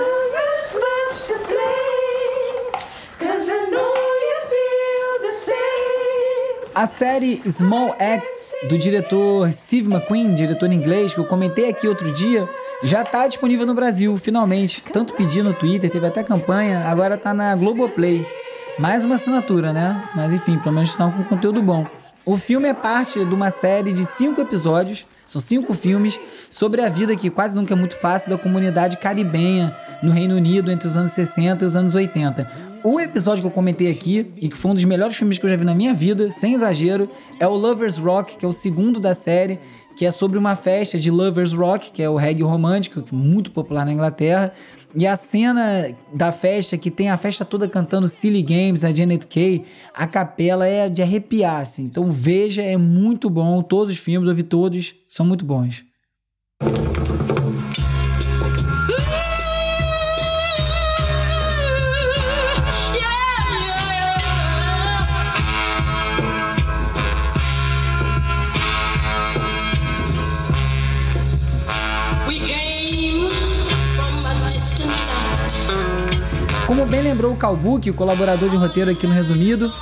A 6.75 6.85
série 6.85 7.41
Small 7.49 7.95
X, 7.97 8.53
do 8.67 8.77
diretor 8.77 9.49
Steve 9.49 9.89
McQueen, 9.89 10.35
diretor 10.35 10.69
inglês, 10.69 11.13
que 11.13 11.19
eu 11.21 11.23
comentei 11.23 11.69
aqui 11.69 11.87
outro 11.87 12.11
dia, 12.11 12.49
já 12.83 13.01
está 13.01 13.25
disponível 13.25 13.65
no 13.65 13.73
Brasil, 13.73 14.17
finalmente. 14.17 14.83
Tanto 14.91 15.13
pedi 15.13 15.41
no 15.41 15.53
Twitter, 15.53 15.89
teve 15.89 16.05
até 16.05 16.21
campanha, 16.21 16.85
agora 16.85 17.15
está 17.15 17.33
na 17.33 17.55
Globoplay. 17.55 18.27
Mais 18.77 19.05
uma 19.05 19.15
assinatura, 19.15 19.71
né? 19.71 20.03
Mas 20.13 20.33
enfim, 20.33 20.59
pelo 20.59 20.75
menos 20.75 20.89
está 20.89 21.09
com 21.09 21.23
conteúdo 21.23 21.61
bom. 21.61 21.87
O 22.25 22.35
filme 22.35 22.67
é 22.67 22.73
parte 22.73 23.23
de 23.23 23.33
uma 23.33 23.51
série 23.51 23.93
de 23.93 24.03
cinco 24.03 24.41
episódios, 24.41 25.05
são 25.25 25.41
cinco 25.41 25.73
filmes, 25.73 26.19
sobre 26.49 26.81
a 26.81 26.89
vida 26.89 27.15
que 27.15 27.29
quase 27.29 27.55
nunca 27.55 27.73
é 27.73 27.77
muito 27.77 27.95
fácil 27.95 28.29
da 28.29 28.37
comunidade 28.37 28.97
caribenha 28.97 29.75
no 30.01 30.11
Reino 30.11 30.35
Unido 30.35 30.71
entre 30.71 30.87
os 30.87 30.95
anos 30.95 31.11
60 31.11 31.63
e 31.63 31.67
os 31.67 31.75
anos 31.75 31.95
80. 31.95 32.75
O 32.83 32.99
episódio 32.99 33.41
que 33.41 33.47
eu 33.47 33.51
comentei 33.51 33.89
aqui, 33.89 34.31
e 34.37 34.47
que 34.47 34.55
foi 34.55 34.71
um 34.71 34.73
dos 34.75 34.85
melhores 34.85 35.15
filmes 35.15 35.39
que 35.39 35.45
eu 35.45 35.49
já 35.49 35.55
vi 35.55 35.65
na 35.65 35.73
minha 35.73 35.93
vida, 35.93 36.29
sem 36.29 36.53
exagero, 36.53 37.09
é 37.39 37.47
o 37.47 37.55
Lovers 37.55 37.97
Rock, 37.97 38.37
que 38.37 38.45
é 38.45 38.47
o 38.47 38.53
segundo 38.53 38.99
da 38.99 39.15
série, 39.15 39.59
que 39.95 40.05
é 40.05 40.11
sobre 40.11 40.37
uma 40.37 40.55
festa 40.55 40.99
de 40.99 41.09
Lovers 41.09 41.53
Rock, 41.53 41.91
que 41.91 42.03
é 42.03 42.09
o 42.09 42.15
reggae 42.15 42.43
romântico, 42.43 42.99
é 42.99 43.15
muito 43.15 43.51
popular 43.51 43.85
na 43.85 43.93
Inglaterra. 43.93 44.51
E 44.97 45.05
a 45.05 45.15
cena 45.15 45.95
da 46.13 46.31
festa, 46.31 46.77
que 46.77 46.91
tem 46.91 47.09
a 47.09 47.17
festa 47.17 47.43
toda 47.43 47.67
cantando 47.67 48.07
Silly 48.07 48.41
Games, 48.41 48.83
a 48.83 48.91
Janet 48.91 49.27
Kay, 49.27 49.63
a 49.93 50.05
capela 50.07 50.65
é 50.67 50.87
de 50.89 51.01
arrepiar, 51.01 51.61
assim. 51.61 51.83
Então 51.83 52.11
veja, 52.11 52.61
é 52.61 52.77
muito 52.77 53.29
bom. 53.29 53.61
Todos 53.61 53.93
os 53.93 53.99
filmes, 53.99 54.27
eu 54.27 54.35
vi 54.35 54.43
todos, 54.43 54.95
são 55.07 55.25
muito 55.25 55.45
bons. 55.45 55.83
Como 76.85 76.97
bem 76.97 77.03
lembrou 77.03 77.33
o 77.33 77.35
Calbuque, 77.35 77.89
o 77.89 77.95
colaborador 77.95 78.47
de 78.47 78.55
roteiro 78.55 78.91
aqui 78.91 79.07
no 79.07 79.13
Resumido, 79.13 79.73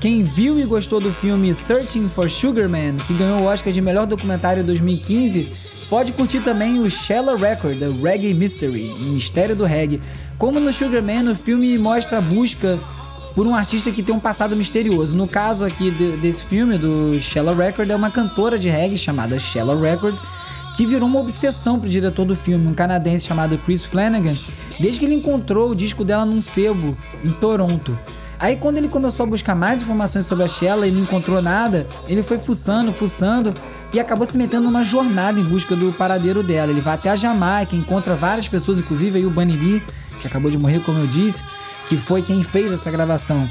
quem 0.00 0.22
viu 0.22 0.58
e 0.58 0.64
gostou 0.64 0.98
do 0.98 1.12
filme 1.12 1.54
Searching 1.54 2.08
for 2.08 2.30
Sugar 2.30 2.66
Man, 2.66 2.96
que 3.06 3.12
ganhou 3.12 3.40
o 3.40 3.44
Oscar 3.44 3.70
de 3.70 3.82
melhor 3.82 4.06
documentário 4.06 4.62
em 4.62 4.64
2015, 4.64 5.86
pode 5.90 6.12
curtir 6.12 6.40
também 6.40 6.78
o 6.78 6.88
Shella 6.88 7.36
Record, 7.36 7.78
The 7.78 7.90
Reggae 8.02 8.32
Mystery, 8.32 8.88
o 8.88 9.12
mistério 9.12 9.54
do 9.54 9.66
reggae. 9.66 10.00
Como 10.38 10.58
no 10.58 10.72
Sugar 10.72 11.02
Man, 11.02 11.30
o 11.30 11.34
filme 11.34 11.76
mostra 11.76 12.16
a 12.16 12.20
busca 12.22 12.80
por 13.34 13.46
um 13.46 13.54
artista 13.54 13.90
que 13.90 14.02
tem 14.02 14.14
um 14.14 14.20
passado 14.20 14.56
misterioso. 14.56 15.14
No 15.14 15.28
caso 15.28 15.62
aqui 15.62 15.90
de, 15.90 16.16
desse 16.16 16.42
filme, 16.42 16.78
do 16.78 17.20
Shella 17.20 17.54
Record, 17.54 17.90
é 17.90 17.94
uma 17.94 18.10
cantora 18.10 18.58
de 18.58 18.70
reggae 18.70 18.96
chamada 18.96 19.38
Shella 19.38 19.78
Record, 19.78 20.16
que 20.76 20.84
virou 20.84 21.08
uma 21.08 21.20
obsessão 21.20 21.80
pro 21.80 21.88
diretor 21.88 22.26
do 22.26 22.36
filme, 22.36 22.66
um 22.66 22.74
canadense 22.74 23.26
chamado 23.26 23.56
Chris 23.58 23.82
Flanagan, 23.82 24.36
desde 24.78 25.00
que 25.00 25.06
ele 25.06 25.14
encontrou 25.14 25.70
o 25.70 25.74
disco 25.74 26.04
dela 26.04 26.26
num 26.26 26.40
sebo 26.40 26.94
em 27.24 27.30
Toronto. 27.30 27.98
Aí 28.38 28.56
quando 28.56 28.76
ele 28.76 28.88
começou 28.88 29.24
a 29.24 29.26
buscar 29.26 29.54
mais 29.54 29.82
informações 29.82 30.26
sobre 30.26 30.44
a 30.44 30.48
Shella 30.48 30.86
e 30.86 30.90
não 30.90 31.00
encontrou 31.00 31.40
nada, 31.40 31.88
ele 32.06 32.22
foi 32.22 32.38
fuçando, 32.38 32.92
fuçando 32.92 33.54
e 33.90 33.98
acabou 33.98 34.26
se 34.26 34.36
metendo 34.36 34.64
numa 34.64 34.82
jornada 34.82 35.40
em 35.40 35.44
busca 35.44 35.74
do 35.74 35.90
paradeiro 35.94 36.42
dela. 36.42 36.70
Ele 36.70 36.82
vai 36.82 36.94
até 36.94 37.08
a 37.08 37.16
Jamaica, 37.16 37.74
encontra 37.74 38.14
várias 38.14 38.46
pessoas, 38.46 38.78
inclusive 38.78 39.18
aí 39.18 39.24
o 39.24 39.30
Bunny 39.30 39.52
Lee, 39.52 39.82
que 40.20 40.26
acabou 40.26 40.50
de 40.50 40.58
morrer, 40.58 40.80
como 40.80 40.98
eu 40.98 41.06
disse, 41.06 41.42
que 41.88 41.96
foi 41.96 42.20
quem 42.20 42.42
fez 42.42 42.70
essa 42.70 42.90
gravação. 42.90 43.48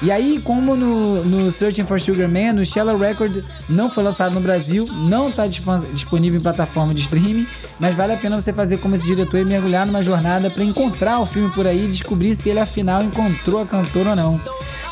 E 0.00 0.12
aí, 0.12 0.40
como 0.44 0.76
no, 0.76 1.24
no 1.24 1.50
Searching 1.50 1.84
for 1.84 2.00
Sugar 2.00 2.28
Man, 2.28 2.60
o 2.60 2.64
Shallow 2.64 2.96
Record 2.96 3.42
não 3.68 3.90
foi 3.90 4.04
lançado 4.04 4.32
no 4.32 4.40
Brasil, 4.40 4.86
não 4.86 5.28
está 5.28 5.44
disponível 5.46 6.38
em 6.38 6.42
plataforma 6.42 6.94
de 6.94 7.00
streaming, 7.00 7.46
mas 7.80 7.96
vale 7.96 8.12
a 8.12 8.16
pena 8.16 8.40
você 8.40 8.52
fazer 8.52 8.78
como 8.78 8.94
esse 8.94 9.06
diretor 9.06 9.40
e 9.40 9.44
mergulhar 9.44 9.84
numa 9.86 10.02
jornada 10.02 10.50
para 10.50 10.62
encontrar 10.62 11.18
o 11.18 11.26
filme 11.26 11.52
por 11.52 11.66
aí 11.66 11.86
e 11.86 11.88
descobrir 11.88 12.36
se 12.36 12.48
ele 12.48 12.60
afinal 12.60 13.02
encontrou 13.02 13.60
a 13.60 13.66
cantora 13.66 14.10
ou 14.10 14.16
não. 14.16 14.40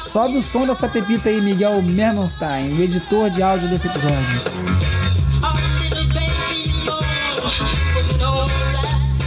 Sobe 0.02 0.38
o 0.38 0.42
som 0.42 0.66
dessa 0.66 0.88
pepita 0.88 1.28
aí, 1.28 1.40
Miguel 1.40 1.80
Mermonstein, 1.82 2.76
o 2.76 2.82
editor 2.82 3.30
de 3.30 3.42
áudio 3.42 3.68
desse 3.68 3.86
episódio. 3.86 4.76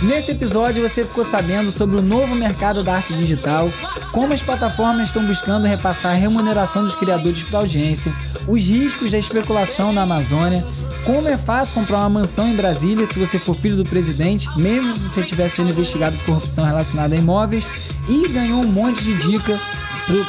Nesse 0.01 0.31
episódio 0.31 0.81
você 0.81 1.05
ficou 1.05 1.25
sabendo 1.25 1.71
sobre 1.71 1.97
o 1.97 2.01
novo 2.01 2.33
mercado 2.33 2.83
da 2.83 2.95
arte 2.95 3.13
digital, 3.13 3.69
como 4.12 4.33
as 4.33 4.41
plataformas 4.41 5.07
estão 5.07 5.25
buscando 5.25 5.67
repassar 5.67 6.12
a 6.12 6.15
remuneração 6.15 6.83
dos 6.83 6.95
criadores 6.95 7.43
para 7.43 7.60
audiência, 7.60 8.12
os 8.47 8.67
riscos 8.67 9.12
da 9.12 9.17
especulação 9.17 9.93
na 9.93 10.03
Amazônia, 10.03 10.65
como 11.05 11.27
é 11.27 11.37
fácil 11.37 11.73
comprar 11.73 11.99
uma 11.99 12.21
mansão 12.21 12.47
em 12.47 12.55
Brasília 12.55 13.05
se 13.07 13.19
você 13.19 13.37
for 13.37 13.55
filho 13.55 13.77
do 13.77 13.83
presidente, 13.83 14.47
mesmo 14.57 14.93
se 14.93 15.10
você 15.10 15.21
estiver 15.21 15.49
sendo 15.49 15.69
investigado 15.69 16.17
por 16.17 16.25
corrupção 16.25 16.65
relacionada 16.65 17.15
a 17.15 17.17
imóveis, 17.17 17.65
e 18.07 18.27
ganhou 18.27 18.62
um 18.62 18.71
monte 18.71 19.03
de 19.03 19.13
dica 19.15 19.60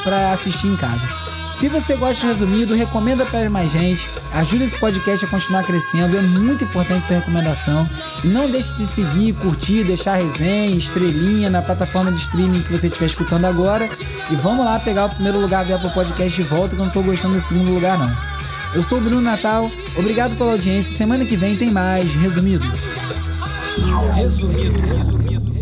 para 0.03 0.31
assistir 0.31 0.67
em 0.67 0.77
casa. 0.77 1.20
Se 1.61 1.69
você 1.69 1.95
gosta 1.95 2.21
de 2.21 2.25
resumido, 2.25 2.73
recomenda 2.73 3.23
para 3.23 3.47
mais 3.47 3.71
gente. 3.71 4.09
Ajuda 4.33 4.63
esse 4.63 4.79
podcast 4.79 5.23
a 5.23 5.27
continuar 5.27 5.63
crescendo. 5.63 6.17
É 6.17 6.21
muito 6.23 6.63
importante 6.63 7.05
sua 7.05 7.17
recomendação. 7.17 7.87
E 8.23 8.27
não 8.29 8.49
deixe 8.49 8.73
de 8.73 8.83
seguir, 8.83 9.33
curtir, 9.33 9.83
deixar 9.83 10.15
resenha, 10.15 10.75
estrelinha 10.75 11.51
na 11.51 11.61
plataforma 11.61 12.11
de 12.11 12.17
streaming 12.17 12.63
que 12.63 12.71
você 12.71 12.87
estiver 12.87 13.05
escutando 13.05 13.45
agora. 13.45 13.87
E 14.31 14.35
vamos 14.37 14.65
lá 14.65 14.79
pegar 14.79 15.05
o 15.05 15.09
primeiro 15.11 15.39
lugar 15.39 15.63
do 15.63 15.75
Apple 15.75 15.91
Podcast 15.91 16.41
de 16.41 16.49
volta, 16.49 16.75
que 16.75 16.81
eu 16.81 16.85
não 16.85 16.91
tô 16.91 17.03
gostando 17.03 17.35
do 17.35 17.41
segundo 17.41 17.71
lugar, 17.71 17.95
não. 17.95 18.11
Eu 18.73 18.81
sou 18.81 18.97
o 18.97 19.01
Bruno 19.01 19.21
Natal. 19.21 19.69
Obrigado 19.95 20.35
pela 20.35 20.53
audiência. 20.53 20.97
Semana 20.97 21.27
que 21.27 21.35
vem 21.35 21.55
tem 21.57 21.69
mais. 21.69 22.15
Resumido. 22.15 22.65
Resumido. 24.15 24.79
Resumido. 24.81 25.60